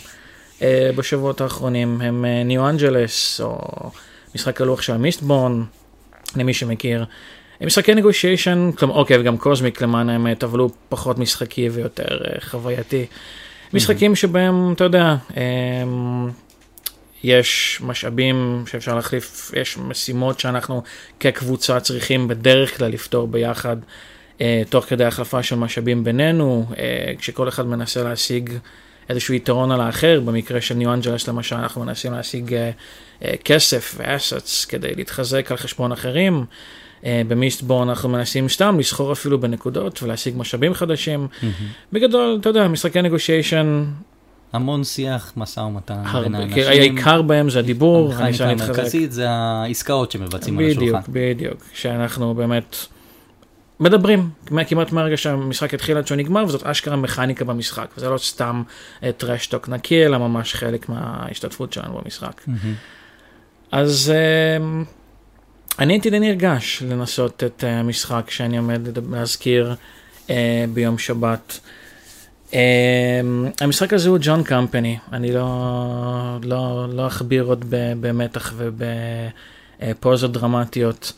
uh, 0.58 0.62
בשבועות 0.96 1.40
האחרונים, 1.40 2.00
הם 2.00 2.24
ניו 2.44 2.68
אנג'לס, 2.68 3.40
או 3.40 3.58
משחק 4.34 4.60
הלוח 4.60 4.82
של 4.82 4.92
המיסטבורן, 4.92 5.62
למי 6.36 6.54
שמכיר. 6.54 7.04
הם 7.60 7.66
משחקי 7.66 7.94
נגושיישן, 7.94 8.70
אוקיי, 8.82 9.18
וגם 9.18 9.36
קוזמיק 9.36 9.82
למען 9.82 10.08
האמת, 10.08 10.44
אבל 10.44 10.58
הוא 10.58 10.70
פחות 10.88 11.18
משחקי 11.18 11.68
ויותר 11.68 12.18
uh, 12.22 12.44
חווייתי. 12.44 13.06
משחקים 13.72 14.14
שבהם, 14.14 14.72
אתה 14.72 14.84
יודע, 14.84 15.16
um, 15.28 15.34
יש 17.24 17.80
משאבים 17.84 18.64
שאפשר 18.66 18.94
להחליף, 18.94 19.52
יש 19.56 19.78
משימות 19.78 20.40
שאנחנו 20.40 20.82
כקבוצה 21.20 21.80
צריכים 21.80 22.28
בדרך 22.28 22.78
כלל 22.78 22.90
לפתור 22.90 23.28
ביחד. 23.28 23.76
uh, 24.38 24.40
תוך 24.68 24.84
כדי 24.84 25.04
החלפה 25.04 25.42
של 25.42 25.56
משאבים 25.56 26.04
בינינו, 26.04 26.66
uh, 26.70 26.74
כשכל 27.18 27.48
אחד 27.48 27.66
מנסה 27.66 28.02
להשיג 28.02 28.50
איזשהו 29.08 29.34
יתרון 29.34 29.70
על 29.70 29.80
האחר, 29.80 30.20
במקרה 30.20 30.60
של 30.60 30.74
ניו 30.74 30.92
אנג'לס 30.92 31.28
למשל, 31.28 31.56
אנחנו 31.56 31.84
מנסים 31.84 32.12
להשיג 32.12 32.48
uh, 32.48 33.22
uh, 33.22 33.26
כסף 33.44 33.94
ואסטס 33.96 34.64
כדי 34.64 34.94
להתחזק 34.94 35.50
על 35.50 35.56
חשבון 35.56 35.92
אחרים. 35.92 36.44
Uh, 37.02 37.06
במיסטבורן 37.28 37.88
אנחנו 37.88 38.08
מנסים 38.08 38.48
סתם 38.48 38.78
לסחור 38.78 39.12
אפילו 39.12 39.40
בנקודות 39.40 40.02
ולהשיג 40.02 40.34
משאבים 40.36 40.74
חדשים. 40.74 41.28
בגדול, 41.92 42.38
אתה 42.40 42.48
יודע, 42.48 42.68
משחקי 42.68 43.02
נגושיישן, 43.02 43.84
המון 44.54 44.84
שיח, 44.84 45.32
משא 45.36 45.60
ומתן 45.60 46.02
בין 46.22 46.34
האנשים. 46.34 46.54
כי 46.54 46.64
העיקר 46.64 47.22
בהם 47.22 47.50
זה 47.50 47.58
הדיבור, 47.58 48.12
המכניקה. 48.12 48.50
המרכזית 48.50 49.12
זה 49.12 49.30
העסקאות 49.30 50.10
שמבצעים 50.10 50.58
על 50.58 50.64
בדיוק, 50.64 50.82
השולחן. 50.82 51.12
בדיוק, 51.12 51.64
שאנחנו 51.74 52.34
באמת 52.34 52.76
מדברים, 53.80 54.30
כמעט 54.68 54.92
מהרגע 54.92 55.16
שהמשחק 55.16 55.74
התחיל 55.74 55.96
עד 55.96 56.06
שהוא 56.06 56.18
נגמר, 56.18 56.44
וזאת 56.44 56.62
אשכרה 56.62 56.96
מכניקה 56.96 57.44
במשחק, 57.44 57.88
וזה 57.96 58.08
לא 58.08 58.18
סתם 58.18 58.62
טרשטוק 59.16 59.68
נקי, 59.68 60.06
אלא 60.06 60.18
ממש 60.18 60.54
חלק 60.54 60.88
מההשתתפות 60.88 61.72
שלנו 61.72 62.00
במשחק. 62.04 62.42
אז 63.72 64.12
אמ, 64.60 64.84
אני 65.78 65.92
הייתי 65.92 66.10
די 66.10 66.18
נרגש 66.18 66.82
לנסות 66.82 67.44
את 67.44 67.64
אה, 67.64 67.80
המשחק 67.80 68.30
שאני 68.30 68.58
עומד 68.58 68.80
להזכיר 69.10 69.74
אה, 70.30 70.64
ביום 70.74 70.98
שבת. 70.98 71.60
אמ, 72.54 72.58
המשחק 73.60 73.92
הזה 73.92 74.08
הוא 74.08 74.18
ג'ון 74.20 74.42
קמפני, 74.42 74.98
אני 75.12 75.32
לא, 75.32 76.38
לא, 76.42 76.86
לא 76.92 77.06
אכביר 77.06 77.44
עוד 77.44 77.64
במתח 78.00 78.54
ובפוזות 78.56 80.32
דרמטיות. 80.32 81.12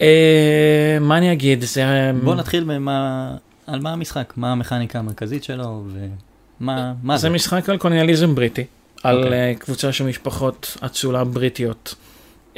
אה, 0.00 0.98
מה 1.00 1.18
אני 1.18 1.32
אגיד, 1.32 1.62
זה... 1.64 2.10
בוא 2.24 2.34
נתחיל 2.34 2.64
במה, 2.64 3.36
על 3.66 3.80
מה 3.80 3.92
המשחק, 3.92 4.32
מה 4.36 4.52
המכניקה 4.52 4.98
המרכזית 4.98 5.44
שלו 5.44 5.84
ומה 6.60 6.92
מה 7.02 7.16
זה 7.16 7.22
זה. 7.22 7.30
משחק 7.30 7.68
על 7.68 7.78
קולוניאליזם 7.78 8.34
בריטי, 8.34 8.64
על 9.02 9.24
אוקיי. 9.24 9.32
אה, 9.32 9.54
קבוצה 9.58 9.92
של 9.92 10.04
משפחות 10.04 10.76
אצולה 10.86 11.24
בריטיות 11.24 11.94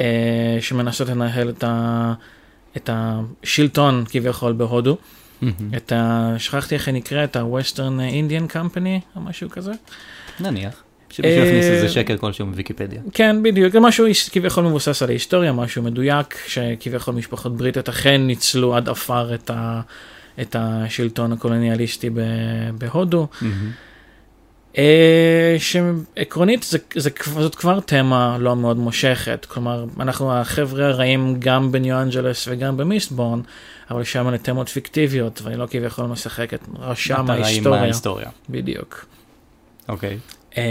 אה, 0.00 0.59
שמנסות 0.61 1.09
לנהל 1.09 1.49
את, 1.49 1.64
ה, 1.64 2.14
את 2.76 2.90
השלטון 2.92 4.04
כביכול 4.09 4.52
בהודו. 4.52 4.97
מהמם. 5.43 5.75
את 5.76 5.93
ה... 5.93 6.35
שכחתי 6.38 6.75
איך 6.75 6.88
היא 6.88 6.95
נקראת, 6.95 7.37
ה-Western 7.37 7.79
Indian 8.12 8.53
Company 8.55 9.17
או 9.17 9.21
משהו 9.21 9.50
כזה. 9.50 9.73
נניח. 10.41 10.83
שמישהו 11.11 11.45
יכניס 11.45 11.64
אה, 11.64 11.71
איזה 11.71 11.88
שקר 11.88 12.17
כלשהו 12.17 12.47
מוויקיפדיה. 12.47 13.00
כן, 13.12 13.43
בדיוק, 13.43 13.73
זה 13.73 13.81
משהו 13.81 14.07
כביכול 14.33 14.64
מבוסס 14.64 15.03
על 15.03 15.09
ההיסטוריה, 15.09 15.53
משהו 15.53 15.83
מדויק, 15.83 16.38
שכביכול 16.47 17.14
משפחות 17.14 17.57
בריטיות 17.57 17.88
אכן 17.88 18.26
ניצלו 18.26 18.76
עד 18.76 18.88
עפר 18.88 19.35
את, 19.35 19.50
ה... 19.50 19.81
את 20.41 20.57
השלטון 20.59 21.33
הקולוניאליסטי 21.33 22.11
ב... 22.11 22.21
בהודו. 22.79 23.26
מהמם. 23.41 23.71
אה, 24.78 25.57
שעקרונית 25.59 26.62
זה, 26.62 26.78
זה, 26.95 27.11
זאת 27.25 27.54
כבר 27.54 27.81
תמה 27.81 28.37
לא 28.40 28.57
מאוד 28.57 28.76
מושכת, 28.76 29.47
כלומר 29.49 29.85
אנחנו 30.00 30.33
החבר'ה 30.33 30.87
הרעים 30.87 31.37
גם 31.38 31.73
בניו 31.73 32.02
אנג'לס 32.02 32.49
וגם 32.50 32.76
במיסטבורן, 32.76 33.40
אבל 33.90 34.04
שם 34.04 34.28
אלה 34.28 34.38
תמות 34.38 34.69
פיקטיביות 34.69 35.43
ואני 35.43 35.57
לא 35.57 35.66
כביכול 35.71 36.07
משחק 36.07 36.54
את 36.54 36.61
רשם 36.78 37.31
ההיסטוריה. 37.31 38.28
בדיוק. 38.50 39.07
אוקיי. 39.88 40.19
אה, 40.59 40.62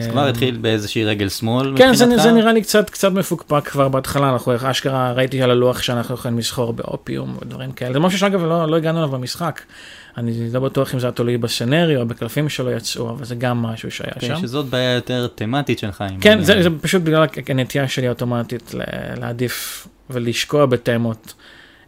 אז 0.00 0.10
כבר 0.10 0.26
התחיל 0.28 0.56
באיזושהי 0.56 1.04
רגל 1.04 1.28
שמאל 1.28 1.74
כן, 1.76 1.94
זה? 1.94 2.18
זה 2.18 2.32
נראה 2.32 2.52
לי 2.52 2.62
קצת, 2.62 2.90
קצת 2.90 3.12
מפוקפק 3.12 3.68
כבר 3.68 3.88
בהתחלה, 3.88 4.32
אנחנו 4.32 4.70
אשכרה 4.70 5.12
ראיתי 5.12 5.42
על 5.42 5.50
הלוח 5.50 5.82
שאנחנו 5.82 6.14
יכולים 6.14 6.38
לסחור 6.38 6.72
באופיום 6.72 7.36
ודברים 7.42 7.72
כאלה, 7.72 7.92
זה 7.92 7.98
משהו 7.98 8.18
שאגב 8.18 8.44
לא, 8.44 8.68
לא 8.68 8.76
הגענו 8.76 8.98
אליו 8.98 9.08
במשחק, 9.10 9.60
אני 10.16 10.50
לא 10.52 10.60
בטוח 10.60 10.94
אם 10.94 11.00
זה 11.00 11.06
היה 11.06 11.12
תלוי 11.12 11.38
בסצנריו 11.38 12.00
או 12.00 12.06
בקלפים 12.06 12.48
שלא 12.48 12.70
יצאו, 12.70 13.10
אבל 13.10 13.24
זה 13.24 13.34
גם 13.34 13.62
משהו 13.62 13.90
שהיה 13.90 14.12
אוקיי, 14.14 14.28
שם. 14.28 14.36
שזאת 14.42 14.66
בעיה 14.66 14.92
יותר 14.92 15.26
תמטית 15.34 15.78
שלך. 15.78 16.04
כן. 16.20 16.42
זה, 16.42 16.62
זה 16.62 16.68
פשוט 16.80 17.02
בגלל 17.02 17.26
הנטייה 17.48 17.88
שלי 17.88 18.06
האוטומטית 18.06 18.74
להעדיף 19.20 19.86
ולשקוע 20.10 20.66
בתמות. 20.66 21.34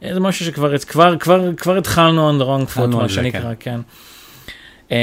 אה, 0.02 0.14
זה 0.14 0.20
משהו 0.20 0.46
שכבר 0.46 0.78
כבר, 0.78 1.18
כבר, 1.18 1.54
כבר 1.56 1.76
התחלנו 1.76 2.30
on 2.30 2.42
the 2.42 2.44
wrong 2.44 2.76
foot, 2.76 2.86
מה 2.86 3.08
שנקרא, 3.08 3.52
כן. 3.60 3.80
אמ, 4.90 4.96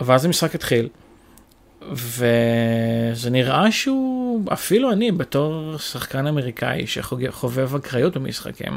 ואז 0.00 0.24
המשחק 0.24 0.54
התחיל, 0.54 0.88
וזה 1.92 3.30
נראה 3.30 3.72
שהוא, 3.72 4.42
אפילו 4.52 4.92
אני 4.92 5.12
בתור 5.12 5.78
שחקן 5.78 6.26
אמריקאי 6.26 6.86
שחובב 6.86 7.74
אקראיות 7.74 8.16
במשחקים, 8.16 8.72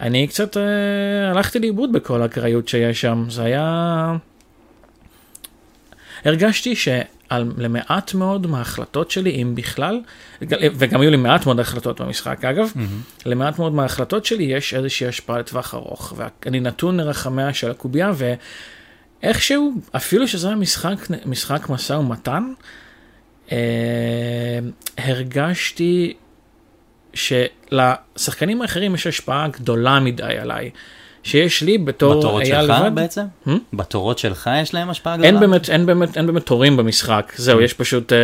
אני 0.00 0.26
קצת 0.26 0.56
אה, 0.56 1.30
הלכתי 1.30 1.58
לאיבוד 1.58 1.92
בכל 1.92 2.22
האקראיות 2.22 2.68
שיש 2.68 3.00
שם, 3.00 3.24
זה 3.28 3.42
היה... 3.42 4.16
הרגשתי 6.24 6.76
שעל 6.76 7.52
למעט 7.58 8.14
מאוד 8.14 8.46
מההחלטות 8.46 9.10
שלי, 9.10 9.30
אם 9.42 9.54
בכלל, 9.54 10.00
וגם 10.50 11.00
היו 11.00 11.10
לי 11.10 11.16
מעט 11.16 11.46
מאוד 11.46 11.60
החלטות 11.60 12.00
במשחק 12.00 12.44
אגב, 12.44 12.72
מהמם. 12.74 13.00
למעט 13.26 13.58
מאוד 13.58 13.74
מההחלטות 13.74 14.24
שלי 14.24 14.44
יש 14.44 14.74
איזושהי 14.74 15.06
השפעה 15.06 15.38
לטווח 15.38 15.74
ארוך, 15.74 16.14
ואני 16.16 16.60
נתון 16.60 16.96
לרחמיה 17.00 17.54
של 17.54 17.70
הקובייה, 17.70 18.12
ואיכשהו, 19.22 19.72
אפילו 19.92 20.28
שזה 20.28 20.46
היה 20.46 20.56
משחק, 20.56 20.96
משחק 21.26 21.68
משא 21.68 21.92
ומתן, 21.92 22.52
אה, 23.52 23.58
הרגשתי 24.98 26.14
שלשחקנים 27.14 28.62
האחרים 28.62 28.94
יש 28.94 29.06
השפעה 29.06 29.48
גדולה 29.48 30.00
מדי 30.00 30.22
עליי, 30.40 30.70
שיש 31.22 31.62
לי 31.62 31.78
בתור 31.78 32.18
בתורות 32.18 32.46
שלך 32.46 32.70
לבד. 32.70 32.94
בעצם? 32.94 33.22
Hmm? 33.46 33.50
בתורות 33.72 34.18
שלך 34.18 34.50
יש 34.62 34.74
להם 34.74 34.90
השפעה 34.90 35.16
גדולה? 35.16 35.28
אין 35.28 35.40
באמת, 35.40 35.70
אין 35.70 35.86
באמת, 35.86 36.16
אין 36.16 36.26
באמת 36.26 36.46
תורים 36.46 36.76
במשחק, 36.76 37.32
זהו, 37.36 37.60
יש 37.60 37.72
פשוט, 37.72 38.12
אה, 38.12 38.18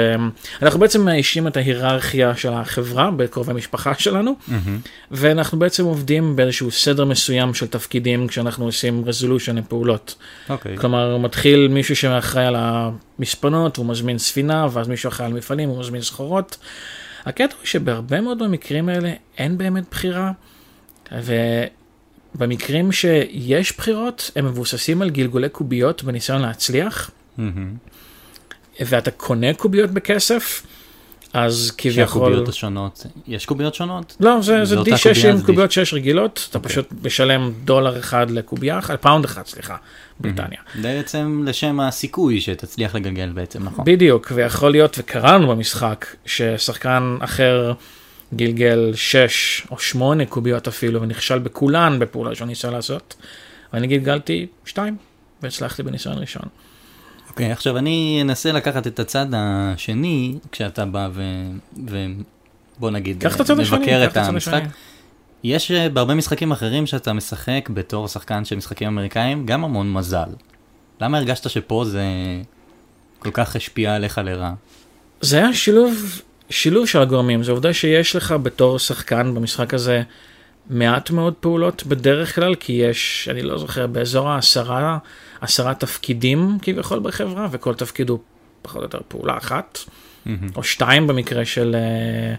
אנחנו 0.62 0.80
בעצם 0.80 1.04
מאיישים 1.04 1.46
את 1.46 1.56
ההיררכיה 1.56 2.36
של 2.36 2.52
החברה 2.52 3.10
בקרובי 3.10 3.52
משפחה 3.52 3.94
שלנו, 3.98 4.36
מהמם. 4.48 4.78
ואנחנו 5.10 5.58
בעצם 5.58 5.84
עובדים 5.84 6.36
באיזשהו 6.36 6.70
סדר 6.70 7.04
מסוים 7.04 7.54
של 7.54 7.66
תפקידים 7.66 8.26
כשאנחנו 8.26 8.64
עושים 8.64 9.04
רזולושן 9.06 9.58
לפעולות. 9.58 10.14
אוקיי. 10.48 10.76
כלומר, 10.76 11.16
מתחיל 11.16 11.68
מישהו 11.68 11.96
שאחראי 11.96 12.46
על 12.46 12.56
המספנות, 12.58 13.76
הוא 13.76 13.86
מזמין 13.86 14.18
ספינה, 14.18 14.66
ואז 14.72 14.88
מישהו 14.88 15.08
אחראי 15.08 15.26
על 15.26 15.32
מפעלים, 15.32 15.68
הוא 15.68 15.80
מזמין 15.80 16.02
סחורות. 16.02 16.56
הקטע 17.28 17.54
הוא 17.56 17.66
שבהרבה 17.66 18.20
מאוד 18.20 18.42
במקרים 18.42 18.88
האלה 18.88 19.12
אין 19.38 19.58
באמת 19.58 19.84
בחירה, 19.90 20.32
ובמקרים 22.34 22.92
שיש 22.92 23.76
בחירות, 23.76 24.30
הם 24.36 24.46
מבוססים 24.46 25.02
על 25.02 25.10
גלגולי 25.10 25.48
קוביות 25.48 26.02
בניסיון 26.02 26.42
להצליח, 26.42 27.10
מהמם. 27.38 27.74
ואתה 28.80 29.10
קונה 29.10 29.54
קוביות 29.54 29.90
בכסף, 29.90 30.66
אז 31.32 31.72
כביכול... 31.78 32.06
שהקוביות 32.06 32.48
השונות, 32.48 33.06
יש 33.26 33.46
קוביות 33.46 33.74
שונות? 33.74 34.16
לא, 34.20 34.40
זה, 34.40 34.42
זה 34.42 34.64
זה 34.64 34.76
אותה 34.76 34.90
D6 34.90 35.02
קובייה, 35.02 35.30
עם 35.30 35.36
זה 35.36 35.44
קוביות 35.46 35.72
6 35.72 35.94
רגילות, 35.94 36.46
אתה 36.50 36.58
אוקיי. 36.58 36.70
פשוט 36.70 36.88
משלם 37.04 37.52
דולר 37.64 37.98
אחד 37.98 38.30
לקובייה 38.30 38.78
אחת, 38.78 39.02
פאונד 39.02 39.24
אחד, 39.24 39.46
סליחה, 39.46 39.76
בריטניה. 40.20 40.58
בעצם 40.82 41.44
לשם 41.46 41.80
הסיכוי 41.80 42.40
שתצליח 42.40 42.94
לגלגל 42.94 43.28
בעצם, 43.34 43.64
נכון? 43.64 43.84
בדיוק, 43.84 44.32
ויכול 44.34 44.70
להיות, 44.70 44.96
וקראנו 44.98 45.48
במשחק, 45.48 46.06
ששחקן 46.26 47.16
אחר 47.20 47.72
גלגל 48.34 48.92
6 48.94 49.66
או 49.70 49.78
8 49.78 50.26
קוביות 50.26 50.68
אפילו, 50.68 51.02
ונכשל 51.02 51.38
בכולן 51.38 51.98
בפעולה 51.98 52.34
שהוא 52.34 52.46
ניסה 52.46 52.70
לעשות, 52.70 53.14
ואני 53.72 53.86
גלגלתי 53.86 54.46
2, 54.64 54.96
והצלחתי 55.42 55.82
בניסיון 55.82 56.18
ראשון. 56.18 56.48
אוקיי, 57.38 57.52
עכשיו 57.52 57.78
אני 57.78 58.18
אנסה 58.22 58.52
לקחת 58.52 58.86
את 58.86 59.00
הצד 59.00 59.26
השני, 59.32 60.38
כשאתה 60.52 60.84
בא 60.84 61.08
ו... 61.12 61.22
ובוא 61.76 62.90
נגיד, 62.90 63.22
קח 63.22 63.36
את 63.36 63.40
הצד 63.40 63.60
השני, 63.60 63.78
מבקר 63.78 64.04
את 64.04 64.16
המשחק. 64.16 64.62
יש 65.44 65.70
אה, 65.70 65.88
בהרבה 65.88 66.14
משחקים 66.14 66.52
אחרים 66.52 66.86
שאתה 66.86 67.12
משחק 67.12 67.68
בתור 67.74 68.08
שחקן 68.08 68.44
של 68.44 68.56
משחקים 68.56 68.88
אמריקאים, 68.88 69.46
גם 69.46 69.64
המון 69.64 69.92
מזל. 69.92 70.28
למה 71.00 71.18
הרגשת 71.18 71.50
שפה 71.50 71.84
זה 71.84 72.04
כל 73.18 73.30
כך 73.32 73.56
השפיע 73.56 73.94
עליך 73.94 74.20
לרעה? 74.24 74.54
זה 75.20 75.38
היה 75.38 75.54
שילוב, 75.54 76.22
שילוב 76.50 76.86
של 76.86 77.02
הגורמים, 77.02 77.42
זה 77.42 77.50
עובדה 77.52 77.72
שיש 77.72 78.16
לך 78.16 78.34
בתור 78.42 78.78
שחקן 78.78 79.34
במשחק 79.34 79.74
הזה 79.74 80.02
מעט 80.70 81.10
מאוד 81.10 81.34
פעולות 81.34 81.86
בדרך 81.86 82.34
כלל, 82.34 82.54
כי 82.54 82.72
יש, 82.72 83.28
אני 83.30 83.42
לא 83.42 83.58
זוכר, 83.58 83.86
באזור 83.86 84.28
העשרה, 84.28 84.98
עשרה 85.40 85.74
תפקידים 85.74 86.58
כביכול 86.62 86.98
בחברה, 86.98 87.48
וכל 87.50 87.74
תפקיד 87.74 88.08
הוא 88.08 88.18
פחות 88.62 88.76
או 88.76 88.82
יותר 88.82 89.00
פעולה 89.08 89.36
אחת, 89.36 89.78
או 90.56 90.64
שתיים 90.64 91.06
במקרה 91.06 91.44
של... 91.44 91.76
אה, 91.78 92.34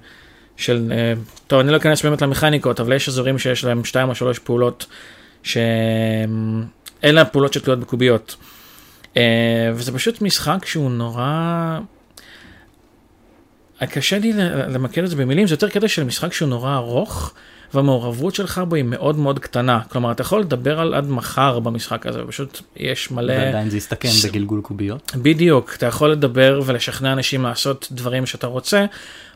של, 0.57 0.91
אה, 0.91 1.13
טוב, 1.47 1.59
אני 1.59 1.71
לא 1.71 1.77
אכנס 1.77 2.05
באמת 2.05 2.21
למכניקות, 2.21 2.79
אבל 2.79 2.93
יש 2.93 3.09
אזורים 3.09 3.39
שיש 3.39 3.63
להם 3.63 3.85
שתיים 3.85 4.09
או 4.09 4.15
שלוש 4.15 4.39
פעולות 4.39 4.85
שאין 5.43 6.67
להם 7.03 7.25
פעולות 7.31 7.53
שתלויות 7.53 7.79
בקוביות. 7.79 8.35
אה, 9.17 9.71
וזה 9.73 9.91
פשוט 9.91 10.21
משחק 10.21 10.65
שהוא 10.65 10.91
נורא... 10.91 11.79
קשה 13.89 14.19
לי 14.19 14.33
למקד 14.67 15.03
את 15.03 15.09
זה 15.09 15.15
במילים, 15.15 15.47
זה 15.47 15.53
יותר 15.53 15.69
קטע 15.69 15.87
של 15.87 16.03
משחק 16.03 16.33
שהוא 16.33 16.49
נורא 16.49 16.75
ארוך, 16.75 17.33
והמעורבות 17.73 18.35
שלך 18.35 18.61
בו 18.67 18.75
היא 18.75 18.83
מאוד 18.83 19.17
מאוד 19.17 19.39
קטנה. 19.39 19.79
כלומר, 19.89 20.11
אתה 20.11 20.21
יכול 20.21 20.39
לדבר 20.39 20.79
על 20.79 20.93
עד 20.93 21.09
מחר 21.09 21.59
במשחק 21.59 22.05
הזה, 22.05 22.23
ופשוט 22.23 22.61
יש 22.75 23.11
מלא... 23.11 23.33
ועדיין 23.33 23.69
זה 23.69 23.77
יסתכם 23.77 24.09
ש... 24.09 24.25
בגלגול 24.25 24.61
קוביות. 24.61 25.11
בדיוק, 25.15 25.73
אתה 25.77 25.85
יכול 25.85 26.11
לדבר 26.11 26.61
ולשכנע 26.65 27.13
אנשים 27.13 27.43
לעשות 27.43 27.87
דברים 27.91 28.25
שאתה 28.25 28.47
רוצה, 28.47 28.85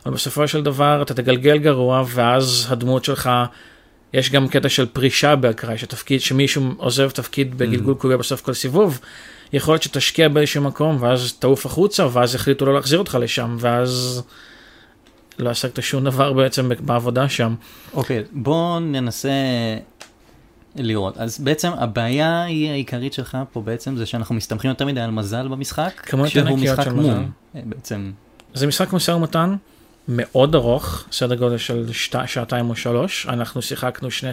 אבל 0.06 0.14
בסופו 0.14 0.48
של 0.48 0.62
דבר 0.62 1.02
אתה 1.02 1.14
תגלגל 1.14 1.58
גרוע, 1.58 2.04
ואז 2.06 2.66
הדמות 2.70 3.04
שלך... 3.04 3.30
יש 4.14 4.30
גם 4.30 4.48
קטע 4.48 4.68
של 4.68 4.86
פרישה 4.86 5.36
באקראי, 5.36 5.78
שתפקיד, 5.78 6.20
שמישהו 6.20 6.74
עוזב 6.76 7.10
תפקיד 7.10 7.58
בגלגול 7.58 7.94
mm. 7.94 7.98
קוביה 7.98 8.16
בסוף 8.16 8.40
כל 8.40 8.54
סיבוב, 8.54 9.00
יכול 9.52 9.74
להיות 9.74 9.82
שתשקיע 9.82 10.28
באיזשהו 10.28 10.62
מקום, 10.62 10.96
ואז 11.00 11.32
תעוף 11.38 11.66
החוצה, 11.66 12.06
ואז 12.12 12.34
יחליטו 12.34 12.66
לא 12.66 12.74
להחזיר 12.74 12.98
אותך 12.98 13.18
לשם, 13.20 13.56
ואז 13.60 14.22
לא 15.38 15.50
עסקת 15.50 15.82
שום 15.82 16.04
דבר 16.04 16.32
בעצם 16.32 16.70
בעבודה 16.80 17.28
שם. 17.28 17.54
אוקיי, 17.94 18.20
okay, 18.20 18.22
בוא 18.32 18.80
ננסה 18.80 19.30
לראות. 20.76 21.18
אז 21.18 21.40
בעצם 21.40 21.70
הבעיה 21.72 22.42
היא 22.42 22.70
העיקרית 22.70 23.12
שלך 23.12 23.38
פה 23.52 23.60
בעצם 23.60 23.96
זה 23.96 24.06
שאנחנו 24.06 24.34
מסתמכים 24.34 24.68
יותר 24.68 24.86
מדי 24.86 25.00
על 25.00 25.10
מזל 25.10 25.48
במשחק, 25.48 26.00
כשהוא 26.02 26.58
משחק 26.58 26.88
מום. 26.88 27.30
בעצם. 27.54 28.12
זה 28.54 28.66
משחק 28.66 28.92
משא 28.92 29.10
ומתן 29.10 29.56
מאוד 30.08 30.54
ארוך, 30.54 31.04
סדר 31.12 31.34
גודל 31.34 31.58
של 31.58 31.92
שת, 31.92 32.16
שעתיים 32.26 32.70
או 32.70 32.76
שלוש. 32.76 33.26
אנחנו 33.26 33.62
שיחקנו 33.62 34.10
שני, 34.10 34.30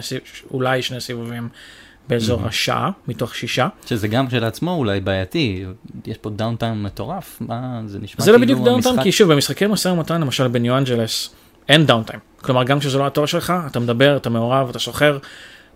אולי 0.50 0.82
שני 0.82 1.00
סיבובים 1.00 1.48
באזור 2.08 2.44
mm-hmm. 2.44 2.48
השעה 2.48 2.90
מתוך 3.08 3.34
שישה. 3.34 3.68
שזה 3.86 4.08
גם 4.08 4.28
כשלעצמו 4.28 4.74
אולי 4.74 5.00
בעייתי, 5.00 5.64
יש 6.06 6.18
פה 6.18 6.30
downtime 6.30 6.82
מטורף, 6.82 7.36
מה 7.40 7.80
זה 7.86 7.98
נשמע 7.98 8.24
זה 8.24 8.32
לא 8.32 8.38
כאילו 8.38 8.54
לא 8.54 8.60
בדיוק 8.60 8.68
downtime, 8.68 9.02
כי 9.02 9.12
שוב 9.12 9.32
במשחקי 9.32 9.66
משא 9.66 9.88
ומתן 9.88 10.20
למשל 10.20 10.48
ב 10.48 10.55
New 10.55 10.78
Angeles 10.78 11.34
אין 11.68 11.86
downtime. 11.86 12.18
כלומר 12.40 12.64
גם 12.64 12.78
כשזה 12.78 12.98
לא 12.98 13.06
התור 13.06 13.26
שלך, 13.26 13.52
אתה 13.66 13.80
מדבר, 13.80 14.16
אתה 14.16 14.30
מעורב, 14.30 14.68
אתה 14.68 14.78
סוחר. 14.78 15.18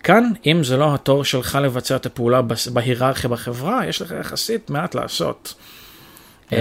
כאן, 0.02 0.32
אם 0.46 0.64
זה 0.64 0.76
לא 0.76 0.94
התור 0.94 1.24
שלך 1.24 1.58
לבצע 1.62 1.96
את 1.96 2.06
הפעולה 2.06 2.40
בהיררכיה 2.72 3.30
בחברה, 3.30 3.86
יש 3.86 4.02
לך 4.02 4.14
יחסית 4.20 4.70
מעט 4.70 4.94
לעשות. 4.94 5.54
Uh, 6.46 6.52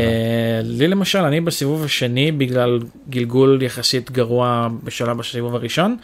לי 0.64 0.88
למשל, 0.88 1.20
אני 1.20 1.42
בסיבוב 1.42 1.84
השני, 1.84 2.32
בגלל 2.32 2.80
גלגול 3.10 3.62
יחסית 3.62 4.12
גרוע 4.12 4.68
בשלב 4.84 5.18
בסיבוב 5.18 5.56
הראשון, 5.56 5.98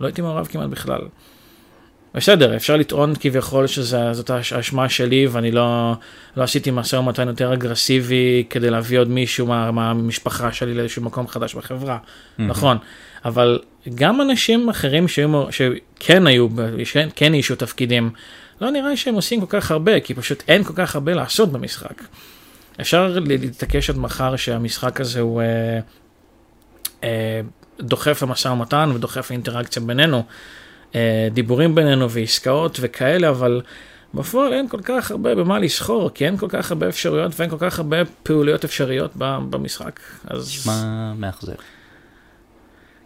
לא 0.00 0.06
הייתי 0.06 0.22
מעורב 0.22 0.46
כמעט 0.46 0.68
בכלל. 0.68 1.00
בסדר, 2.14 2.56
אפשר 2.56 2.76
לטעון 2.76 3.14
כביכול 3.20 3.66
שזאת 3.66 4.30
האשמה 4.30 4.88
שלי 4.88 5.26
ואני 5.26 5.50
לא, 5.50 5.92
לא 6.36 6.42
עשיתי 6.42 6.70
משא 6.70 6.96
ומתן 6.96 7.28
יותר 7.28 7.54
אגרסיבי 7.54 8.44
כדי 8.50 8.70
להביא 8.70 8.98
עוד 8.98 9.08
מישהו 9.08 9.46
מה, 9.46 9.70
מהמשפחה 9.70 10.52
שלי 10.52 10.74
לאיזשהו 10.74 11.02
מקום 11.02 11.28
חדש 11.28 11.54
בחברה, 11.54 11.98
mm-hmm. 11.98 12.42
נכון, 12.42 12.78
אבל 13.24 13.58
גם 13.94 14.20
אנשים 14.20 14.68
אחרים 14.68 15.08
שהיו, 15.08 15.44
שכן 15.50 16.26
היו, 16.26 16.48
כן 17.14 17.34
אישו 17.34 17.56
תפקידים, 17.56 18.10
לא 18.60 18.70
נראה 18.70 18.96
שהם 18.96 19.14
עושים 19.14 19.40
כל 19.40 19.60
כך 19.60 19.70
הרבה, 19.70 20.00
כי 20.00 20.14
פשוט 20.14 20.42
אין 20.48 20.64
כל 20.64 20.72
כך 20.76 20.94
הרבה 20.94 21.14
לעשות 21.14 21.52
במשחק. 21.52 22.02
אפשר 22.80 23.18
להתעקש 23.26 23.90
עד 23.90 23.98
מחר 23.98 24.36
שהמשחק 24.36 25.00
הזה 25.00 25.20
הוא 25.20 25.42
אה, 25.42 25.80
אה, 27.04 27.40
דוחף 27.80 28.22
למשא 28.22 28.48
ומתן 28.48 28.90
ודוחף 28.94 29.30
לאינטראקציה 29.30 29.82
בינינו. 29.82 30.22
אה, 30.94 31.28
דיבורים 31.32 31.74
בינינו 31.74 32.10
ועסקאות 32.10 32.78
וכאלה, 32.80 33.28
אבל 33.28 33.62
בפועל 34.14 34.52
אין 34.52 34.68
כל 34.68 34.80
כך 34.82 35.10
הרבה 35.10 35.34
במה 35.34 35.58
לסחור, 35.58 36.10
כי 36.14 36.26
אין 36.26 36.36
כל 36.36 36.46
כך 36.48 36.70
הרבה 36.70 36.88
אפשרויות 36.88 37.40
ואין 37.40 37.50
כל 37.50 37.56
כך 37.58 37.78
הרבה 37.78 37.96
פעוליות 38.22 38.64
אפשריות 38.64 39.10
במשחק. 39.16 40.00
אז... 40.26 40.48
נשמע 40.48 41.12
מאכזב. 41.16 41.52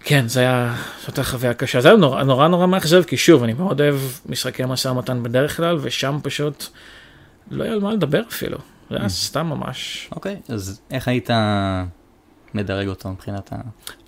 כן, 0.05 0.29
זה 0.29 0.41
היה, 0.41 0.77
זאת 0.99 1.09
הייתה 1.09 1.25
חוויה 1.25 1.55
קשה. 1.55 1.81
זה 1.81 1.89
היה 1.89 1.97
נורא 1.97 2.23
נורא, 2.23 2.49
נורא 2.49 2.67
מאכזב, 2.67 3.03
כי 3.03 3.17
שוב, 3.17 3.43
אני 3.43 3.53
מאוד 3.53 3.81
אוהב 3.81 3.97
משחקי 4.27 4.63
משא 4.69 4.89
ומתן 4.89 5.23
בדרך 5.23 5.57
כלל, 5.57 5.79
ושם 5.81 6.19
פשוט 6.23 6.65
לא 7.51 7.65
היה 7.65 7.73
על 7.73 7.81
מה 7.81 7.93
לדבר 7.93 8.23
אפילו. 8.29 8.59
זה 8.91 8.97
היה 8.97 9.07
mm. 9.07 9.09
סתם 9.09 9.47
ממש. 9.47 10.09
אוקיי, 10.13 10.37
okay, 10.49 10.53
אז 10.53 10.81
איך 10.91 11.09
היית 11.09 11.31
מדרג 12.55 12.89
אותו 12.89 13.09
מבחינת 13.09 13.53
ה... 13.53 13.57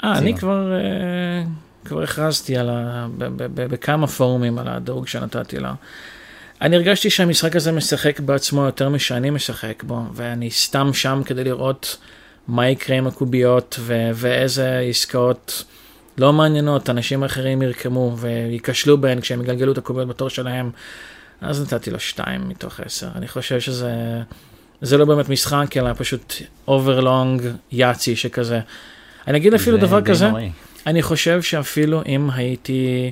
אה, 0.05 0.19
אני 0.19 0.37
כבר... 0.39 0.73
אה, 0.73 1.45
כבר 1.85 2.03
הכרזתי 2.03 2.57
על 2.57 2.71
ה... 2.71 3.07
בכמה 3.55 4.07
פורומים 4.07 4.59
על 4.59 4.69
הדירוג 4.69 5.09
שנתתי 5.09 5.59
לה. 5.59 5.75
אני 6.63 6.77
הרגשתי 6.77 7.11
שהמשחק 7.11 7.57
הזה 7.57 7.73
משחק 7.73 8.21
בעצמו 8.21 8.65
יותר 8.65 8.89
משאני 8.89 9.31
משחק 9.31 9.83
בו, 9.83 10.03
ואני 10.15 10.51
סתם 10.51 10.91
שם 10.93 11.23
כדי 11.25 11.45
לראות 11.45 11.97
מה 12.49 12.69
יקרה 12.69 12.97
עם 12.97 13.07
הקוביות 13.07 13.77
ו- 13.81 14.11
ואיזה 14.15 14.79
עסקאות 14.79 15.65
לא 16.19 16.33
מעניינות, 16.33 16.91
אנשים 16.91 17.25
אחרים 17.25 17.63
ירקמו 17.63 18.17
וייכשלו 18.17 18.99
בהן 18.99 19.21
כשהם 19.21 19.41
יגלגלו 19.41 19.73
את 19.73 19.79
הקוביות 19.79 20.09
בתור 20.09 20.31
שלהם. 20.31 20.71
אז 21.41 21.63
נתתי 21.63 21.91
לו 21.91 22.01
שתיים 22.01 22.49
מתוך 22.49 22.81
עשר. 22.81 23.09
אני 23.15 23.29
חושב 23.29 23.61
שזה 23.61 23.93
זה 24.83 24.99
לא 24.99 25.05
באמת 25.05 25.29
משחק, 25.29 25.77
אלא 25.77 25.93
פשוט 25.93 26.35
overlong 26.69 27.43
יאצי 27.73 28.17
שכזה. 28.17 28.61
אני 29.29 29.39
אגיד 29.39 29.55
אפילו 29.55 29.77
דבר 29.77 30.03
כזה. 30.03 30.29
נוראי. 30.29 30.51
אני 30.87 31.03
חושב 31.03 31.43
שאפילו 31.43 32.03
אם 32.07 32.31
הייתי, 32.31 33.11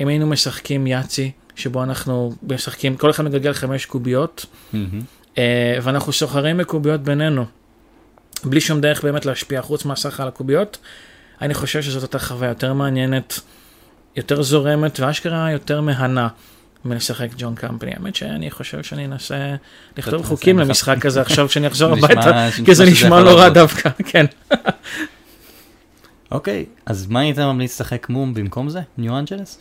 אם 0.00 0.08
היינו 0.08 0.26
משחקים 0.26 0.86
יאצי, 0.86 1.30
שבו 1.56 1.82
אנחנו 1.82 2.34
משחקים, 2.42 2.96
כל 2.96 3.10
אחד 3.10 3.24
מגלגל 3.24 3.52
חמש 3.52 3.86
קוביות, 3.86 4.46
mm-hmm. 4.46 5.36
ואנחנו 5.82 6.12
סוחרים 6.12 6.56
בקוביות 6.56 7.00
בינינו, 7.00 7.44
בלי 8.44 8.60
שום 8.60 8.80
דרך 8.80 9.04
באמת 9.04 9.26
להשפיע 9.26 9.62
חוץ 9.62 9.84
מהסך 9.84 10.20
על 10.20 10.28
הקוביות, 10.28 10.78
אני 11.42 11.54
חושב 11.54 11.82
שזאת 11.82 12.02
הייתה 12.02 12.18
חוויה 12.18 12.48
יותר 12.48 12.72
מעניינת, 12.72 13.40
יותר 14.16 14.42
זורמת 14.42 15.00
ואשכרה 15.00 15.50
יותר 15.50 15.80
מהנה. 15.80 16.28
מלשחק 16.84 17.28
ג'ון 17.36 17.54
קמפני. 17.54 17.90
האמת 17.96 18.16
שאני 18.16 18.50
חושב 18.50 18.82
שאני 18.82 19.04
אנסה 19.04 19.54
לכתוב 19.96 20.26
חוקים 20.26 20.58
למשחק 20.58 21.06
הזה 21.06 21.20
עכשיו 21.20 21.48
כשאני 21.48 21.66
אחזור 21.66 21.92
הביתה, 21.92 22.48
כי 22.64 22.74
זה 22.74 22.84
נשמע 22.84 23.20
לא 23.20 23.38
רע 23.38 23.48
דווקא, 23.48 23.90
כן. 24.06 24.26
אוקיי, 26.34 26.64
אז 26.86 27.06
מה 27.06 27.20
היית 27.20 27.38
ממליץ 27.38 27.80
לשחק 27.80 28.08
מום 28.08 28.34
במקום 28.34 28.68
זה? 28.68 28.80
ניו 28.98 29.18
אנג'לס? 29.18 29.58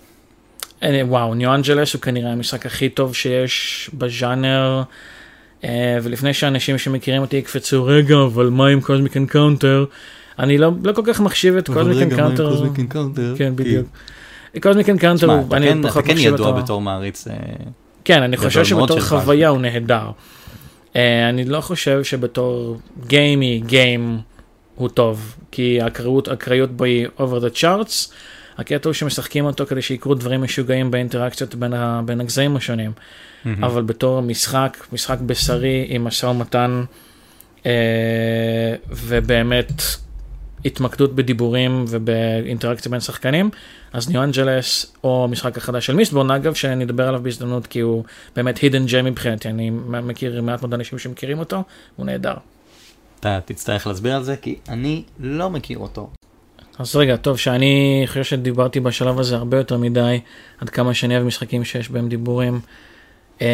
אה, 0.83 1.01
וואו, 1.07 1.33
ניו 1.33 1.55
אנג'לס 1.55 1.93
הוא 1.93 2.01
כנראה 2.01 2.31
המשחק 2.31 2.65
הכי 2.65 2.89
טוב 2.89 3.15
שיש 3.15 3.89
בז'אנר. 3.93 4.83
אה, 5.63 5.97
ולפני 6.03 6.33
שאנשים 6.33 6.77
שמכירים 6.77 7.21
אותי 7.21 7.37
יקפצו, 7.37 7.85
רגע, 7.85 8.15
אבל 8.25 8.49
מה 8.49 8.67
עם 8.67 8.81
Cosmic 8.81 9.17
Encounter? 9.17 9.85
אני 10.39 10.57
לא, 10.57 10.71
לא 10.83 10.93
כל 10.93 11.01
כך 11.05 11.19
מחשיב 11.21 11.57
את 11.57 11.69
Cosmic 11.69 11.97
Encounter. 11.97 12.47
אבל 12.47 12.55
רגע, 12.55 12.63
מה 12.63 12.67
עם 12.67 12.67
קוזמיק 12.67 12.79
אנקאונטר? 12.79 13.33
כן, 13.37 13.55
בדיוק. 13.55 13.87
Cosmic 14.61 14.89
Encounter, 14.89 15.39
אני 15.51 15.67
כן- 15.67 15.87
פחות 15.87 16.05
מחשיב 16.05 16.31
אותו. 16.31 16.43
אתה 16.43 16.43
כן 16.43 16.49
ידוע 16.49 16.61
בתור 16.63 16.81
מעריץ. 16.81 17.27
אה, 17.27 17.33
כן, 18.05 18.23
אני 18.23 18.37
חושב 18.37 18.65
שבתור 18.65 18.99
חוויה 18.99 19.49
הוא 19.49 19.59
נהדר. 19.61 20.09
אני 21.29 21.45
לא 21.45 21.61
חושב 21.61 22.03
שבתור 22.03 22.77
gamey, 23.07 23.61
game. 23.65 24.19
הוא 24.83 24.89
טוב, 24.89 25.35
כי 25.51 25.81
האקראיות, 25.81 26.27
האקראיות 26.27 26.71
בו 26.71 26.83
היא 26.83 27.07
over 27.17 27.43
the 27.43 27.57
charts. 27.57 28.13
הקטע 28.57 28.89
הוא 28.89 28.93
שמשחקים 28.93 29.45
אותו 29.45 29.65
כדי 29.65 29.81
שיקרו 29.81 30.13
דברים 30.13 30.41
משוגעים 30.41 30.91
באינטראקציות 30.91 31.55
בין, 31.55 31.73
ה, 31.73 32.01
בין 32.05 32.21
הגזעים 32.21 32.55
השונים. 32.55 32.91
Mm-hmm. 32.91 33.49
אבל 33.61 33.81
בתור 33.81 34.21
משחק, 34.21 34.77
משחק 34.93 35.19
בשרי 35.19 35.85
עם 35.89 36.03
משא 36.03 36.25
ומתן, 36.25 36.83
אה, 37.65 37.71
ובאמת 38.89 39.71
התמקדות 40.65 41.15
בדיבורים 41.15 41.85
ובאינטראקציה 41.89 42.91
בין 42.91 42.99
שחקנים, 42.99 43.49
אז 43.93 44.09
ניו 44.09 44.23
אנג'לס 44.23 44.95
או 45.03 45.23
המשחק 45.23 45.57
החדש 45.57 45.85
של 45.85 45.95
מיסטבורן, 45.95 46.31
אגב, 46.31 46.53
שאני 46.53 46.83
אדבר 46.83 47.07
עליו 47.07 47.23
בהזדמנות 47.23 47.67
כי 47.67 47.79
הוא 47.79 48.03
באמת 48.35 48.57
הידן 48.57 48.85
ג'ם 48.85 49.05
מבחינתי, 49.05 49.49
אני 49.49 49.69
מכיר 49.87 50.41
מעט 50.41 50.61
מאוד 50.61 50.73
אנשים 50.73 50.99
שמכירים 50.99 51.39
אותו, 51.39 51.63
הוא 51.95 52.05
נהדר. 52.05 52.33
אתה 53.23 53.39
תצטרך 53.45 53.87
להסביר 53.87 54.15
על 54.15 54.23
זה, 54.23 54.35
כי 54.37 54.55
אני 54.69 55.03
לא 55.19 55.49
מכיר 55.49 55.77
אותו. 55.77 56.09
אז 56.79 56.95
רגע, 56.95 57.15
טוב, 57.15 57.37
שאני 57.37 58.03
חושב 58.07 58.23
שדיברתי 58.23 58.79
בשלב 58.79 59.19
הזה 59.19 59.35
הרבה 59.35 59.57
יותר 59.57 59.77
מדי, 59.77 60.19
עד 60.61 60.69
כמה 60.69 60.93
שאני 60.93 61.15
אוהב 61.15 61.27
משחקים 61.27 61.63
שיש 61.65 61.89
בהם 61.89 62.09
דיבורים. 62.09 62.59
אמ, 63.41 63.45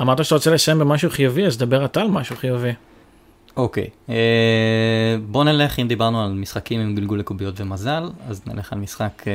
אמרת 0.00 0.24
שאתה 0.24 0.34
רוצה 0.34 0.50
לסיים 0.50 0.78
במשהו 0.78 1.10
חיובי, 1.10 1.46
אז 1.46 1.58
דבר 1.58 1.84
אתה 1.84 2.00
על 2.00 2.08
משהו 2.08 2.36
חיובי. 2.36 2.72
אוקיי, 3.56 3.86
אה, 4.08 4.14
בוא 5.26 5.44
נלך, 5.44 5.78
אם 5.78 5.88
דיברנו 5.88 6.24
על 6.24 6.32
משחקים 6.32 6.80
עם 6.80 6.94
גלגול 6.94 7.18
לקוביות 7.18 7.60
ומזל, 7.60 8.10
אז 8.28 8.42
נלך 8.46 8.72
על 8.72 8.78
משחק 8.78 9.22
אה, 9.26 9.32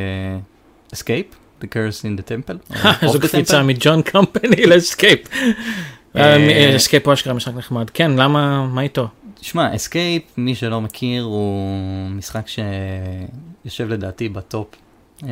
Escape, 0.96 1.36
The 1.62 1.66
Curse 1.66 2.02
in 2.04 2.20
the 2.20 2.24
Temple. 2.24 2.76
או 2.84 2.90
איזו 3.02 3.18
Of 3.20 3.22
the 3.22 3.28
קפיצה. 3.28 3.64
מ 3.64 3.71
John 3.71 4.02
Company 4.02 4.66
ל 4.66 4.72
Escape. 4.72 5.20
אה, 6.16 6.76
Escape 6.76 7.06
הוא 7.06 7.14
אשכרה 7.14 7.34
משחק 7.34 7.54
נחמד. 7.56 7.90
כן, 7.90 8.12
למה, 8.12 8.68
מה 8.68 8.82
איתו? 8.82 9.08
שמע, 9.42 9.74
Escape, 9.74 10.32
מי 10.38 10.56
שלא 10.56 10.82
מכיר, 10.82 11.24
הוא 11.24 12.10
משחק 12.10 12.46
שיושב 12.48 13.90
לדעתי 13.90 14.30
ב 14.30 14.39
top 14.39 14.68
אה, 15.24 15.30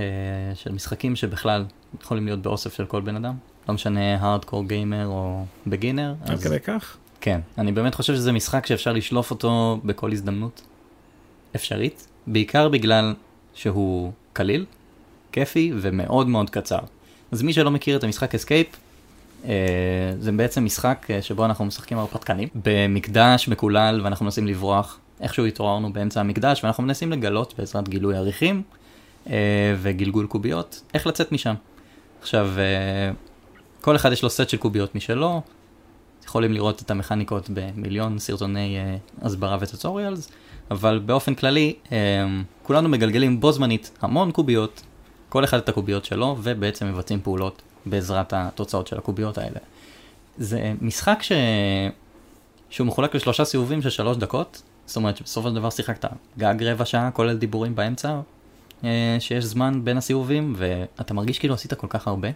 של 0.55 0.71
משחקים 0.71 1.15
שבכלל 1.15 1.65
יכולים 2.01 2.25
להיות 2.25 2.41
באוסף 2.41 2.73
של 2.73 2.85
כל 2.85 3.01
בן 3.01 3.15
אדם. 3.15 3.33
לא 3.69 3.73
משנה 3.73 4.15
hardcore 4.15 4.63
gamer 4.63 5.07
או 5.07 5.45
beginner. 5.67 6.13
עד 6.25 6.39
כדי 6.39 6.59
כך? 6.59 6.97
כן, 7.21 7.39
אני 7.57 7.71
באמת 7.71 7.95
חושב 7.95 8.15
שזה 8.15 8.31
משחק 8.31 8.65
שאפשר 8.65 8.93
לשלוף 8.93 9.31
אותו 9.31 9.79
בכל 9.85 10.11
הזדמנות 10.11 10.61
אפשרית, 11.55 12.07
בעיקר 12.27 12.69
בגלל 12.69 13.13
שהוא 13.53 14.11
קליל, 14.33 14.65
כיפי 15.31 15.71
ומאוד 15.75 16.27
מאוד 16.27 16.49
קצר. 16.49 16.79
אז 17.31 17.41
מי 17.41 17.53
שלא 17.53 17.71
מכיר 17.71 17.97
את 17.97 18.03
המשחק 18.03 18.35
Escape, 18.35 18.67
אה, 18.67 18.77
זה 20.19 20.31
בעצם 20.31 20.65
משחק 20.65 21.07
אה, 21.09 21.21
שבו 21.21 21.45
אנחנו 21.45 21.65
משחקים 21.65 21.97
הרפתקנים 21.97 22.47
במקדש 22.55 23.47
מקולל 23.47 24.01
ואנחנו 24.03 24.25
מנסים 24.25 24.47
לברוח. 24.47 24.99
איכשהו 25.21 25.45
התעוררנו 25.45 25.93
באמצע 25.93 26.19
המקדש 26.19 26.63
ואנחנו 26.63 26.83
מנסים 26.83 27.11
לגלות 27.11 27.53
בעזרת 27.57 27.89
גילוי 27.89 28.15
אריחים 28.15 28.63
אה, 29.29 29.75
וגלגול 29.81 30.27
קוביות 30.27 30.81
איך 30.93 31.07
לצאת 31.07 31.31
משם. 31.31 31.53
עכשיו, 32.21 32.49
אה, 32.57 33.11
כל 33.81 33.95
אחד 33.95 34.11
יש 34.11 34.23
לו 34.23 34.29
סט 34.29 34.49
של 34.49 34.57
קוביות 34.57 34.95
משלו, 34.95 35.41
יכולים 36.25 36.53
לראות 36.53 36.81
את 36.81 36.91
המכניקות 36.91 37.49
במיליון 37.53 38.19
סרטוני 38.19 38.77
הסברה 39.21 39.57
וטוטוריאלס, 39.59 40.31
אבל 40.71 41.01
באופן 41.05 41.35
כללי, 41.35 41.73
כולנו 42.63 42.89
מגלגלים 42.89 43.39
בו 43.39 43.51
זמנית 43.51 43.91
המון 44.01 44.31
קוביות, 44.31 44.81
כל 45.29 45.43
אחד 45.43 45.57
את 45.57 45.69
הקוביות 45.69 46.05
שלו, 46.05 46.37
ובעצם 46.41 46.87
מבצעים 46.87 47.19
פעולות 47.23 47.61
בעזרת 47.89 48.33
התוצאות 48.33 48.87
של 48.87 48.97
הקוביות 48.97 49.37
האלה. 49.37 49.59
זה 50.37 50.73
משחק 50.81 51.19
ש... 51.21 51.31
שהוא 52.69 52.87
מחולק 52.87 53.15
לשלושה 53.15 53.45
סיבובים 53.45 53.81
של 53.81 53.89
שלוש 53.89 54.17
דקות, 54.17 54.61
זאת 54.85 54.95
אומרת 54.95 55.17
שבסופו 55.17 55.49
של 55.49 55.55
דבר 55.55 55.69
שיחקת 55.69 56.05
גג 56.37 56.63
רבע 56.63 56.85
שעה, 56.85 57.11
כולל 57.11 57.37
דיבורים 57.37 57.75
באמצע, 57.75 58.19
uh, 58.81 58.85
שיש 59.19 59.43
זמן 59.43 59.81
בין 59.83 59.97
הסיבובים, 59.97 60.53
ואתה 60.57 61.13
מרגיש 61.13 61.39
כאילו 61.39 61.53
עשית 61.53 61.73
כל 61.73 61.87
כך 61.89 62.07
הרבה. 62.07 62.27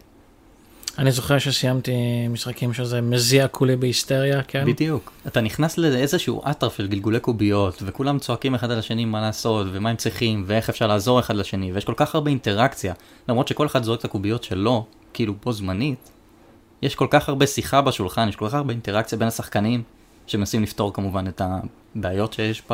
אני 1.02 1.12
זוכר 1.12 1.40
שסיימתי 1.40 2.28
משחקים 2.28 2.74
שזה 2.74 3.02
מזיע 3.02 3.48
כולי 3.48 3.76
בהיסטריה, 3.76 4.44
כן? 4.44 4.66
בדיוק. 4.66 5.12
אתה 5.28 5.42
נכנס 5.42 5.78
לאיזשהו 5.78 6.42
אטרף 6.52 6.78
של 6.78 6.88
גלגולי 6.88 7.20
קוביות, 7.20 7.84
וכולם 7.86 8.20
צועקים 8.20 8.56
אחד 8.56 8.72
על 8.72 8.80
השני 8.80 9.06
מה 9.06 9.22
לעשות, 9.22 9.68
ומה 9.72 9.90
הם 9.90 9.96
צריכים, 9.96 10.44
ואיך 10.48 10.70
אפשר 10.70 10.88
לעזור 10.88 11.20
אחד 11.20 11.36
לשני, 11.36 11.74
ויש 11.74 11.86
כל 11.86 11.94
כך 11.98 12.16
הרבה 12.16 12.30
אינטראקציה, 12.30 12.94
למרות 13.30 13.48
שכל 13.48 13.66
אחד 13.66 13.84
זורק 13.84 14.00
את 14.00 14.06
הקוביות 14.06 14.44
שלו, 14.44 14.86
כאילו 15.14 15.34
בו 15.44 15.54
זמנית, 15.54 16.10
יש 16.82 16.96
כל 16.96 17.08
כך 17.10 17.30
הרבה 17.30 17.48
שיחה 17.48 17.82
בשולחן, 17.82 18.30
יש 18.30 18.36
כל 18.36 18.48
כך 18.48 18.54
הרבה 18.54 18.74
אינטראקציה 18.74 19.18
בין 19.18 19.28
השחקנים, 19.28 19.84
שמנסים 20.28 20.64
לפתור 20.64 20.94
כמובן 20.94 21.28
את 21.28 21.42
הבעיות 21.96 22.34
שיש 22.34 22.64
ב, 22.70 22.74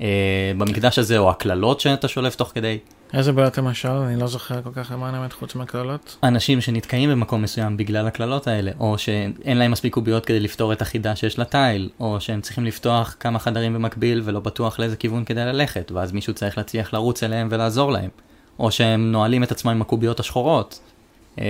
אה, 0.00 0.52
במקדש 0.58 0.98
הזה, 0.98 1.18
או 1.18 1.30
הקללות 1.30 1.80
שאתה 1.80 2.08
שולף 2.08 2.36
תוך 2.36 2.52
כדי. 2.54 2.78
איזה 3.14 3.32
בעיות 3.32 3.58
למשל? 3.58 3.88
אני 3.88 4.20
לא 4.20 4.26
זוכר 4.26 4.62
כל 4.62 4.70
כך 4.74 4.90
למען 4.90 5.14
האמת 5.14 5.32
חוץ 5.32 5.54
מהקללות. 5.54 6.16
אנשים 6.22 6.60
שנתקעים 6.60 7.10
במקום 7.10 7.42
מסוים 7.42 7.76
בגלל 7.76 8.06
הקללות 8.06 8.46
האלה, 8.46 8.70
או 8.80 8.98
שאין 8.98 9.58
להם 9.58 9.70
מספיק 9.70 9.94
קוביות 9.94 10.26
כדי 10.26 10.40
לפתור 10.40 10.72
את 10.72 10.82
החידה 10.82 11.16
שיש 11.16 11.38
לתיל, 11.38 11.90
או 12.00 12.20
שהם 12.20 12.40
צריכים 12.40 12.64
לפתוח 12.64 13.16
כמה 13.20 13.38
חדרים 13.38 13.74
במקביל 13.74 14.22
ולא 14.24 14.40
בטוח 14.40 14.78
לאיזה 14.78 14.96
כיוון 14.96 15.24
כדי 15.24 15.44
ללכת, 15.44 15.92
ואז 15.92 16.12
מישהו 16.12 16.34
צריך 16.34 16.58
להצליח 16.58 16.92
לרוץ 16.92 17.22
אליהם 17.22 17.48
ולעזור 17.50 17.92
להם, 17.92 18.10
או 18.58 18.70
שהם 18.70 19.12
נועלים 19.12 19.42
את 19.42 19.52
עצמם 19.52 19.70
עם 19.70 19.82
הקוביות 19.82 20.20
השחורות. 20.20 20.80
אמ, 21.38 21.44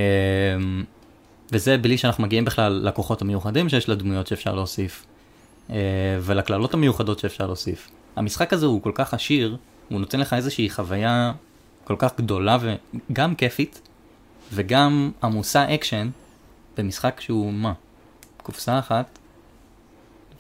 וזה 1.53 1.79
בלי 1.79 1.99
שאנחנו 1.99 2.25
מגיעים 2.25 2.45
בכלל 2.45 2.81
לכוחות 2.85 3.23
המיוחדים 3.23 3.69
שיש 3.69 3.89
לדמויות 3.89 4.27
שאפשר 4.27 4.55
להוסיף, 4.55 5.07
אה, 5.71 5.77
ולקללות 6.21 6.75
המיוחדות 6.75 7.19
שאפשר 7.19 7.47
להוסיף. 7.47 7.91
המשחק 8.17 8.53
הזה 8.53 8.67
הוא 8.67 8.83
כל 8.83 8.93
כך 8.95 9.15
עשיר, 9.15 9.57
הוא 9.89 10.01
נותן 10.01 10.21
לך 10.21 10.33
איזושהי 10.33 10.71
חוויה 10.71 11.33
כל 11.91 11.97
כך 11.99 12.17
גדולה 12.17 12.59
וגם 13.11 13.35
כיפית, 13.35 13.81
וגם 14.53 15.11
עמוסה 15.23 15.75
אקשן, 15.75 16.09
במשחק 16.77 17.21
שהוא 17.21 17.53
מה? 17.53 17.73
קופסה 18.43 18.79
אחת, 18.79 19.19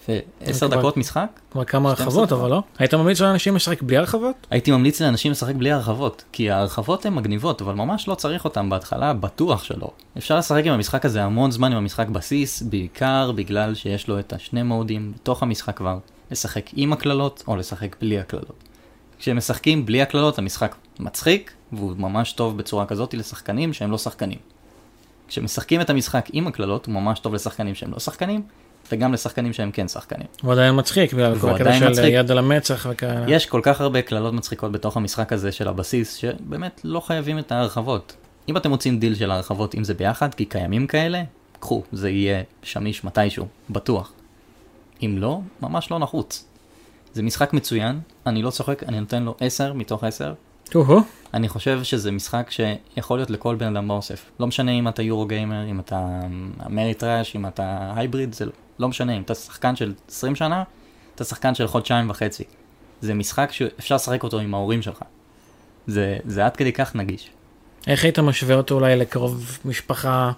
ועשר 0.09 0.67
דקות 0.67 0.97
משחק? 0.97 1.41
כבר 1.51 1.65
כמה 1.65 1.95
12 1.95 2.05
הרחבות. 2.07 2.33
אבל 2.33 2.51
לא? 2.51 2.63
היית 2.79 2.95
ממליץ 2.95 3.21
לאנשים 3.21 3.57
לשחק 3.57 3.83
בלי 3.83 3.97
הרחבות? 3.97 4.47
הייתי 4.51 4.71
ממליץ 4.71 5.03
לאנשים 5.03 5.33
לשחק 5.33 5.55
בלי 5.55 5.73
הרחבות, 5.73 6.25
כי 6.33 6.51
ההרחבות 6.51 7.07
הן 7.07 7.15
מגניבות, 7.15 7.63
אבל 7.63 7.75
ממש 7.75 8.09
לא 8.09 8.15
צריך 8.15 8.45
אותן 8.45 8.71
בהתחלה, 8.71 9.13
בטוח 9.13 9.65
שלא. 9.65 9.91
אפשר 10.19 10.39
לשחק 10.39 10.67
עם 10.67 10.73
המשחק 10.73 11.05
הזה 11.05 11.25
המון 11.25 11.51
זמן 11.51 11.73
עם 11.73 11.79
המשחק 11.79 12.09
בסיס, 12.09 12.63
בעיקר 12.63 13.33
בגלל 13.33 13.75
שיש 13.75 14.09
לו 14.09 14.19
את 14.19 14.33
השני 14.33 14.63
מודים 14.63 15.13
בתוך 15.15 15.43
המשחק 15.43 15.77
כבר, 15.77 15.99
לשחק 16.31 16.71
עם 16.73 16.93
הקללות 16.93 17.45
או 17.49 17.57
לשחק 17.57 17.97
בלי 18.01 18.19
הקללות. 18.19 18.70
כשמשחקים 19.21 19.87
בלי 19.87 20.03
הקללות 20.03 20.39
המשחק 20.39 20.75
מצחיק, 21.01 21.53
והוא 21.73 21.93
ממש 21.97 22.33
טוב 22.33 22.59
בצורה 22.59 22.87
כזאת 22.87 23.15
לשחקנים 23.15 23.73
שהם 23.73 23.91
לא 23.91 23.99
שחקנים. 23.99 24.39
כשמשחקים 25.29 25.81
את 25.81 25.91
המשחק 25.91 26.29
עם 26.33 26.47
הקללות 26.47 26.87
הוא 26.87 26.95
ממש 26.95 27.19
טוב 27.19 27.35
לשחקנים 27.35 27.75
שהם 27.75 27.93
לא 27.93 27.99
שחקנים, 27.99 28.43
וגם 28.93 29.13
לשחקנים 29.13 29.53
שהם 29.53 29.71
כן 29.71 29.89
שחקנים. 29.89 30.27
הוא 30.43 30.53
עדיין 30.53 30.79
מצחיק 30.79 31.13
בגלל 31.13 31.39
כל 31.39 31.51
הקטע 31.51 31.79
של 31.79 31.89
מצחיק. 31.89 32.05
יד 32.13 32.31
על 32.31 32.39
המצח 32.39 32.87
וכאלה. 32.91 33.25
יש 33.29 33.47
כל 33.47 33.61
כך 33.63 33.81
הרבה 33.81 34.03
קללות 34.03 34.35
מצחיקות 34.35 34.73
בתוך 34.73 34.97
המשחק 34.97 35.33
הזה 35.33 35.53
של 35.53 35.69
הבסיס, 35.69 36.15
שבאמת 36.15 36.81
לא 36.85 37.01
חייבים 37.01 37.39
את 37.39 37.53
ההרחבות. 37.53 38.17
אם 38.49 38.57
אתם 38.57 38.71
מוצאים 38.71 38.99
דיל 38.99 39.15
של 39.15 39.31
ההרחבות, 39.31 39.75
אם 39.75 39.85
זה 39.85 39.95
ביחד, 39.95 40.35
כי 40.35 40.45
קיימים 40.45 40.87
כאלה, 40.87 41.23
קחו, 41.61 41.83
זה 41.93 42.11
יהיה 42.11 42.43
שמיש 42.63 43.05
מתישהו, 43.05 43.47
בטוח. 43.71 44.13
אם 45.03 45.17
לא, 45.19 45.41
ממש 45.63 45.91
לא 45.91 45.99
נחוץ. 45.99 46.50
זה 47.12 47.23
משחק 47.23 47.53
מצוין, 47.53 48.01
אני 48.27 48.42
לא 48.42 48.51
צוחק, 48.51 48.83
אני 48.83 49.01
נותן 49.01 49.23
לו 49.23 49.35
10 49.40 49.73
מתוך 49.73 50.05
10. 50.05 50.35
הו-הו. 50.73 51.01
אני 51.35 51.49
חושב 51.49 51.83
שזה 51.83 52.11
משחק 52.11 52.51
שיכול 52.51 53.18
להיות 53.18 53.31
לכל 53.31 53.55
בן 53.55 53.77
אדם 53.77 53.88
באוסף. 53.88 54.31
לא 54.40 54.46
משנה 54.46 54.73
אם 54.73 54.88
אתה 54.88 55.03
Euro 55.03 55.27
gamer, 55.27 55.71
אם 55.70 55.81
אתה 55.81 56.20
Ameritrash, 56.66 57.37
אם 57.37 57.46
אתה 57.46 57.92
hybrid, 57.97 58.33
זה 58.33 58.44
לא 58.79 58.88
משנה. 58.88 59.16
אם 59.16 59.23
אתה 59.23 59.35
שחקן 59.35 59.77
של 59.77 59.94
20 60.09 60.37
שנה, 60.37 60.62
אתה 61.14 61.25
שחקן 61.25 61.55
של 61.55 61.66
חודשיים 61.66 62.11
וחצי. 62.11 62.44
זה 63.01 63.14
משחק 63.14 63.53
שאפשר 63.53 63.94
לשחק 63.94 64.23
אותו 64.23 64.40
עם 64.40 64.55
ההורים 64.55 64.83
שלך. 64.83 65.03
זה, 65.87 66.16
זה 66.25 66.46
עד 66.46 66.57
כדי 66.57 66.73
כך 66.73 66.96
נגיש. 66.96 67.31
איך 67.87 68.05
היית 68.05 68.18
משווה 68.18 68.55
אותו 68.55 68.75
אולי 68.75 68.96
לקרוב 68.96 69.59
משפחה 69.64 70.33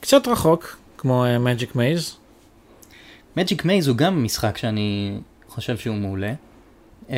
קצת 0.00 0.28
רחוק, 0.28 0.76
כמו 0.98 1.24
מג'יק 1.40 1.76
מייז? 1.76 2.16
מג'יק 3.36 3.64
מייז 3.64 3.88
הוא 3.88 3.96
גם 3.96 4.24
משחק 4.24 4.56
שאני 4.56 5.18
חושב 5.48 5.76
שהוא 5.76 5.96
מעולה. 5.96 6.32
אמ, 7.10 7.14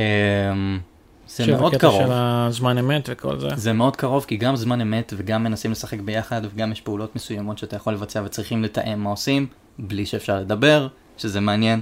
זה 1.29 1.57
מאוד 1.57 1.77
קרוב. 1.77 2.03
של 2.03 2.13
הזמן 2.13 2.79
אמת 2.79 3.09
וכל 3.13 3.39
זה. 3.39 3.49
זה 3.55 3.73
מאוד 3.73 3.97
קרוב 3.97 4.25
כי 4.25 4.37
גם 4.37 4.57
זמן 4.57 4.81
אמת 4.81 5.13
וגם 5.17 5.45
מנסים 5.45 5.71
לשחק 5.71 6.01
ביחד 6.01 6.43
וגם 6.45 6.73
יש 6.73 6.81
פעולות 6.81 7.17
מסוימות 7.17 7.59
שאתה 7.59 7.77
יכול 7.77 7.93
לבצע 7.93 8.23
וצריכים 8.25 8.65
לתאם 8.65 9.01
מה 9.01 9.11
עושים 9.11 9.47
בלי 9.79 10.07
שאפשר 10.07 10.41
לדבר, 10.41 10.89
שזה 11.19 11.41
מעניין. 11.41 11.81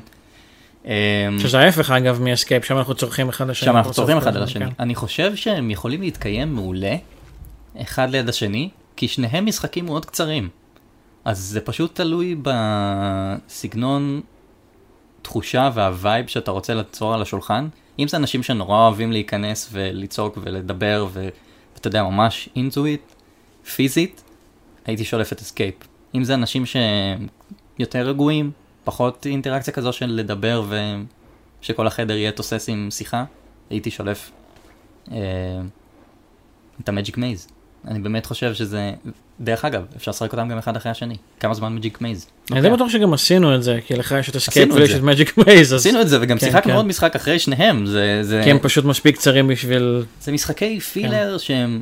אמ, 0.84 0.90
שזה 1.38 1.58
ההפך 1.58 1.90
אגב 1.90 2.22
מ 2.22 2.28
Escape, 2.28 2.64
שם 2.64 2.78
אנחנו 2.78 2.94
צורחים 2.94 3.28
אחד 3.28 3.50
לשני. 3.50 3.66
שם 3.66 3.76
אנחנו 3.76 3.92
צורחים 3.92 4.16
אחד 4.16 4.36
השני. 4.36 4.66
כן. 4.66 4.72
אני 4.80 4.94
חושב 4.94 5.36
שהם 5.36 5.70
יכולים 5.70 6.00
להתקיים 6.00 6.54
מעולה, 6.54 6.96
אחד 7.80 8.10
ליד 8.10 8.28
השני, 8.28 8.68
כי 8.96 9.08
שניהם 9.08 9.46
משחקים 9.46 9.86
מאוד 9.86 10.06
קצרים. 10.06 10.48
אז 11.24 11.38
זה 11.38 11.60
פשוט 11.60 11.94
תלוי 11.94 12.36
בסגנון 12.42 14.20
תחושה 15.28 15.70
וה 15.74 15.92
vibe 15.92 16.26
שאתה 16.26 16.50
רוצה 16.50 16.74
ליצור 16.74 17.14
על 17.14 17.22
השולחן. 17.22 17.68
אם 17.98 18.08
זה 18.08 18.16
אנשים 18.16 18.42
שנורא 18.42 18.76
אוהבים 18.76 19.12
להיכנס 19.12 19.68
ולצעוק 19.72 20.38
ולדבר 20.42 21.06
ואתה 21.12 21.88
יודע, 21.88 22.02
ממש 22.02 22.48
it, 22.56 23.14
פיזית, 23.70 24.24
הייתי 24.86 25.04
שולף 25.04 25.32
את 25.32 25.40
Escape. 25.40 25.74
אם 26.14 26.24
זה 26.24 26.34
אנשים 26.34 26.64
שיותר 26.66 28.08
רגועים, 28.08 28.50
פחות 28.84 29.26
אינטראקציה 29.26 29.72
כזו 29.72 29.92
של 29.92 30.06
לדבר 30.06 30.64
ושכל 31.62 31.86
החדר 31.86 32.16
יהיה 32.16 32.32
תוסס 32.32 32.68
עם 32.68 32.88
שיחה, 32.90 33.24
הייתי 33.70 33.90
שולף 33.90 34.30
אה, 35.12 35.16
את 36.80 36.88
ה-Magic 36.88 37.18
Maze. 37.18 37.48
אני 37.86 37.98
באמת 37.98 38.26
חושב 38.26 38.54
שזה, 38.54 38.92
דרך 39.40 39.64
אגב, 39.64 39.84
אפשר 39.96 40.10
לשחק 40.10 40.32
אותם 40.32 40.48
גם 40.48 40.58
אחד 40.58 40.76
אחרי 40.76 40.92
השני. 40.92 41.16
כמה 41.40 41.54
זמן 41.54 41.74
Magic 41.74 42.00
Maze? 42.00 42.26
אני 42.52 42.60
די 42.60 42.70
בטוח 42.70 42.88
שגם 42.88 43.12
עשינו 43.12 43.54
את 43.54 43.62
זה, 43.62 43.78
כי 43.86 43.94
לך 43.94 44.14
יש 44.20 44.28
את 44.28 44.36
את 44.36 44.72
ויש. 44.72 44.90
את 44.90 45.02
Magic 45.02 45.38
Maze, 45.38 45.72
עשינו 45.72 46.00
את 46.00 46.08
זה 46.08 46.18
וגם 46.20 46.38
כן, 46.38 46.46
שיחקנו 46.46 46.72
כן. 46.72 46.76
עוד 46.76 46.86
משחק 46.86 47.16
אחרי 47.16 47.38
שניהם, 47.38 47.84
כי 48.44 48.50
הם 48.50 48.58
פשוט 48.58 48.84
מספיק 48.84 49.16
קצרים 49.16 49.48
בשביל... 49.48 50.04
זה 50.20 50.32
משחקי 50.32 50.80
filler 50.80 51.36
שהם, 51.38 51.80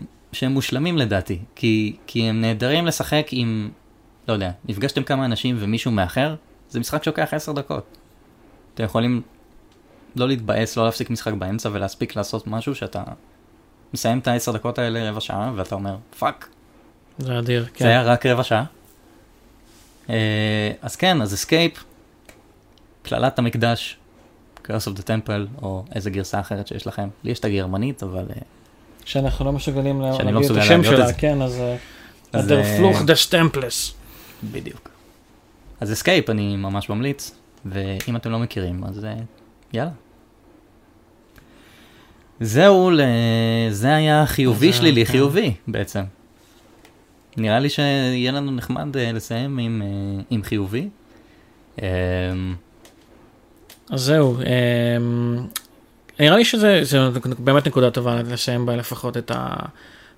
מושלמים 0.50 0.98
לדעתי, 0.98 1.38
כי, 1.54 1.96
כי 2.06 2.22
הם 2.22 2.40
נהדרים 2.40 2.87
לשחק 2.87 3.26
עם 3.30 3.70
לא 4.28 4.32
יודע, 4.32 4.50
נפגשתם 4.68 5.02
כמה 5.02 5.24
אנשים 5.24 5.56
ומישהו 5.61 5.90
מאחר, 5.90 6.35
זה 6.70 6.80
משחק 6.80 7.04
שלוקח 7.04 7.28
10 7.32 7.52
דקות. 7.52 7.96
אתם 8.74 8.85
יכולים 8.85 9.22
לא 10.16 10.28
להתבאס, 10.28 10.76
לא 10.76 10.85
להפסיק 10.85 11.11
משחק 11.11 11.32
באמצע 11.32 11.68
ולהספיק 11.72 12.16
לעשות 12.16 12.46
משהו 12.46 12.74
שאתה 12.74 13.02
מסיים 13.94 14.18
את 14.18 14.29
ה-10 14.29 14.53
דקות 14.53 14.79
האלה 14.79 15.11
רבע 15.11 15.20
שעה, 15.20 15.53
ואתה 15.57 15.75
אומר, 15.75 15.96
פאק, 16.18 16.49
זה 17.18 17.38
אדיר, 17.38 17.62
זה 17.64 17.70
כן. 17.75 17.87
היה 17.87 18.03
רק 18.03 18.27
רבע 18.27 18.42
שעה. 18.42 18.64
אה, 20.11 20.72
אז 20.83 20.96
כן, 20.96 21.22
אז 21.22 21.35
אסקייפ, 21.35 21.85
קללת 23.03 23.38
המקדש, 23.38 23.96
Curse 24.64 24.68
of 24.94 24.99
the 24.99 25.03
Temple, 25.03 25.62
או 25.62 25.85
איזה 25.94 26.11
גרסה 26.11 26.40
אחרת 26.40 26.66
שיש 26.66 26.87
לכם. 26.87 27.09
לי 27.25 27.31
יש 27.31 27.38
את 27.38 27.44
הגרמנית, 27.44 28.03
אבל... 28.03 28.25
אה, 28.37 28.42
שאנחנו 29.05 29.44
לא 29.44 29.53
מסוגלים 29.53 30.01
לה- 30.01 30.14
שאני 30.14 30.33
לא 30.33 30.40
להגיד 30.40 30.57
את 30.57 30.62
השם 30.62 30.70
להגיד 30.81 30.90
את 30.92 30.96
שלה, 30.96 31.07
זה. 31.07 31.12
כן, 31.14 31.42
אז... 31.42 31.61
אה, 31.61 31.77
אז, 32.33 32.46
der 32.48 32.59
אה, 32.61 32.77
Fluch 32.79 33.02
des 33.02 33.14
Tempels. 33.14 33.94
בדיוק. 34.44 34.90
אז 35.81 35.92
אסקייפ 35.92 36.31
אני 36.31 36.57
ממש 36.57 36.88
ממליץ, 36.88 37.35
ואם 37.66 38.16
אתם 38.16 38.31
לא 38.31 38.38
מכירים, 38.38 38.85
אז 38.85 39.07
יאללה. 39.72 39.90
זהו, 42.40 42.90
ל... 42.90 43.01
זה 43.70 43.94
היה 43.94 44.27
חיובי 44.27 44.72
זה- 44.72 44.79
שלילי 44.79 45.07
כן. 45.07 45.12
חיובי 45.12 45.55
בעצם. 45.68 46.03
נראה 47.37 47.59
לי 47.59 47.68
שיהיה 47.68 48.33
לנו 48.33 48.51
נחמד 48.53 48.96
אה, 48.96 49.12
לסיים 49.12 49.59
עם, 49.59 49.83
אה, 49.83 50.22
עם 50.31 50.42
חיובי. 50.42 50.88
אה, 51.83 51.88
אז 53.90 54.01
זהו, 54.01 54.37
אמ, 54.40 55.46
נראה 56.20 56.37
לי 56.37 56.44
שזה 56.44 56.81
זה 56.83 56.99
באמת 57.38 57.66
נקודה 57.66 57.90
טובה 57.90 58.22
לסיים 58.22 58.66
בה 58.66 58.77
לפחות 58.77 59.16
את 59.16 59.31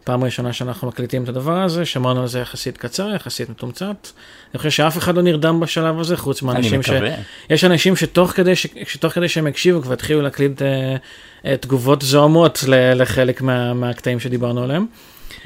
הפעם 0.08 0.22
הראשונה 0.22 0.52
שאנחנו 0.52 0.88
מקליטים 0.88 1.24
את 1.24 1.28
הדבר 1.28 1.62
הזה, 1.62 1.84
שמרנו 1.84 2.20
על 2.20 2.28
זה 2.28 2.38
יחסית 2.38 2.76
קצר, 2.76 3.10
יחסית 3.14 3.50
מתומצת. 3.50 4.08
אני 4.54 4.58
חושב 4.58 4.70
שאף 4.70 4.98
אחד 4.98 5.16
לא 5.16 5.22
נרדם 5.22 5.60
בשלב 5.60 6.00
הזה, 6.00 6.16
חוץ 6.16 6.42
אני 6.42 6.52
מהאנשים 6.52 6.82
ש... 6.82 6.90
מקווה. 6.90 7.10
יש 7.50 7.64
אנשים 7.64 7.96
שתוך 7.96 8.30
כדי, 8.30 8.56
ש... 8.56 8.66
שתוך 8.84 9.12
כדי 9.12 9.28
שהם 9.28 9.46
הקשיבו 9.46 9.82
כבר 9.82 9.92
התחילו 9.92 10.22
להקליט 10.22 10.62
אה, 10.62 10.96
אה, 11.44 11.56
תגובות 11.56 12.02
זוהמות. 12.02 12.64
לחלק 12.68 13.42
מה... 13.42 13.74
מהקטעים 13.74 14.20
שדיברנו 14.20 14.62
עליהם. 14.62 14.86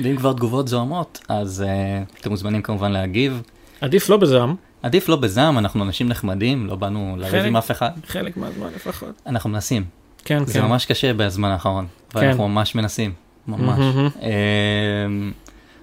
ואם 0.01 0.16
כבר 0.16 0.33
תגובות 0.33 0.68
זוהמות, 0.68 1.20
אז 1.29 1.64
uh, 1.66 2.20
אתם 2.20 2.31
מוזמנים 2.31 2.62
כמובן 2.62 2.92
להגיב. 2.92 3.42
עדיף 3.81 4.09
לא 4.09 4.16
בזעם, 4.16 4.55
עדיף 4.83 5.09
לא 5.09 5.16
בזעם, 5.16 5.59
אנחנו 5.59 5.85
אנשים 5.85 6.09
נחמדים, 6.09 6.66
לא 6.66 6.77
באנו 6.77 7.14
לריב. 7.18 7.44
עם 7.44 7.57
אף 7.57 7.70
אחד. 7.70 7.90
חלק 8.07 8.37
מהזמן 8.37 8.66
לפחות. 8.77 9.22
אנחנו 9.27 9.51
מנסים. 9.51 9.85
כן, 10.25 10.46
זה 10.46 10.53
כן. 10.53 10.64
ממש 10.64 10.87
קשה 10.87 11.14
בזמן 11.14 11.48
האחרון, 11.48 11.87
ואנחנו 12.14 12.48
ממש 12.48 12.75
מנסים, 12.75 13.12
ממש. 13.47 13.79
מהמם. 13.79 14.09
אמ, 14.21 15.33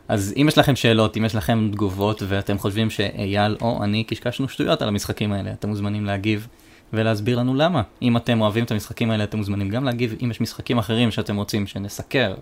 אז 0.08 0.34
אם 0.38 0.45
יש 0.48 0.58
לכם 0.58 0.76
שאלות, 0.76 1.17
אם 1.17 1.26
יש 1.26 1.36
לכם 1.36 1.69
תגובות, 1.72 2.24
ואתם 2.28 2.58
חושבים 2.58 2.89
שאייל 2.89 3.58
או 3.62 3.84
אני 3.84 4.04
קשקשנו 4.04 4.50
שטויות 4.50 4.82
על 4.82 4.88
המשחקים 4.88 5.32
האלה, 5.32 5.52
אתם 5.52 5.69
מוזמנים 5.69 6.06
להגיב 6.06 6.48
ולהסביר 6.93 7.39
לנו 7.39 7.56
למה. 7.56 7.82
אם 8.02 8.17
אתם 8.17 8.41
אוהבים 8.41 8.63
את 8.63 8.72
המשחקים 8.72 9.12
האלה, 9.12 9.24
אתם 9.24 9.38
מוזמנים 9.38 9.69
גם 9.69 9.84
להגיב. 9.84 10.15
אם 10.24 10.32
יש 10.32 10.41
משחקים 10.41 10.78
אחרים 10.78 11.12
שאתם 11.12 11.36
רוצים 11.36 11.67
שנסקר 11.67 12.36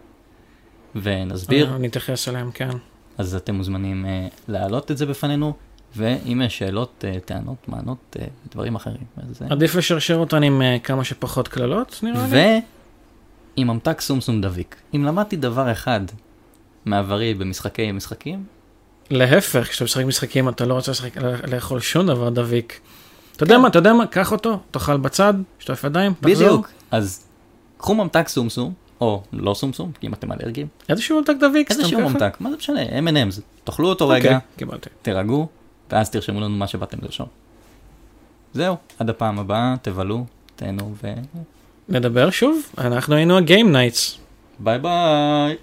ונסביר, 0.95 1.71
אה, 1.73 1.77
נתייחס 1.77 2.27
אליהם, 2.27 2.51
כן. 2.51 2.69
אז 3.17 3.35
אתם 3.35 3.55
מוזמנים 3.55 4.05
uh, 4.05 4.33
להעלות 4.47 4.91
את 4.91 4.97
זה 4.97 5.05
בפנינו, 5.05 5.53
ואם 5.95 6.41
יש 6.45 6.57
שאלות, 6.57 7.03
uh, 7.07 7.19
טענות, 7.19 7.57
מענות, 7.67 8.15
uh, 8.19 8.51
דברים 8.51 8.75
אחרים. 8.75 9.03
אז, 9.17 9.41
uh, 9.41 9.45
עדיף 9.51 9.75
לשרשר 9.75 10.15
אותן 10.15 10.43
עם 10.43 10.61
אה, 10.61 10.77
כמה 10.83 11.03
שפחות 11.03 11.47
קללות, 11.47 11.99
נראה 12.03 12.27
לי. 12.27 12.61
ועם 13.57 13.67
ממתק 13.67 14.01
סומסום 14.01 14.41
דביק. 14.41 14.75
אם 14.95 15.03
למדתי 15.03 15.35
דבר 15.35 15.71
אחד 15.71 15.99
מעברי 16.85 17.33
במשחקי 17.33 17.91
משחקים, 17.91 18.45
להפך, 19.09 19.67
כשאתה 19.67 19.83
משחק 19.83 20.05
משחקים 20.05 20.49
אתה 20.49 20.65
לא 20.65 20.73
רוצה 20.73 20.91
לשחק, 20.91 21.17
לאכול 21.47 21.79
שום 21.79 22.07
דבר 22.07 22.29
דביק. 22.29 22.79
אתה 23.35 23.43
יודע 23.43 23.57
מה, 23.57 23.67
אתה 23.67 23.79
יודע 23.79 23.93
מה, 23.93 24.07
קח 24.07 24.31
אותו, 24.31 24.59
תאכל 24.71 24.97
בצד, 24.97 25.33
שטוף 25.59 25.83
ידיים, 25.83 26.13
תחזור. 26.13 26.47
בדיוק. 26.47 26.69
אז 26.91 27.25
קחו 27.77 27.95
ממתק 27.95 28.27
סומסום, 28.27 28.73
או 29.01 29.23
לא 29.33 29.53
סומסום, 29.53 29.91
אם 30.03 30.13
אתם 30.13 30.31
אלרגיים, 30.31 30.67
איזשהו 30.89 31.17
ממתק 31.17 31.33
דביק, 31.39 31.73
סתם 31.73 31.81
איזשהו 31.81 31.99
ככה? 31.99 32.09
ממתק, 32.09 32.37
מה 32.39 32.49
זה 32.49 32.57
משנה, 32.57 32.83
M&M's, 32.83 33.41
תאכלו 33.63 33.89
אותו 33.89 34.05
אוקיי, 34.05 34.19
רגע, 34.19 34.39
קיבלתי. 34.57 34.89
תירגעו, 35.01 35.47
ואז 35.91 36.09
תרשמו 36.09 36.41
לנו 36.41 36.55
מה 36.57 36.67
שבאתם 36.67 36.97
לרשום. 37.01 37.27
זהו, 38.53 38.75
עד 38.99 39.09
הפעם 39.09 39.39
הבאה, 39.39 39.75
תבלו, 39.81 40.25
תהנו, 40.55 40.93
נדבר 41.89 42.29
שוב, 42.29 42.61
אנחנו 42.77 43.15
היינו 43.15 43.37
ה-Game 43.37 43.71
Knights. 43.71 44.17
וביי 44.59 44.79
ביי. 44.79 45.55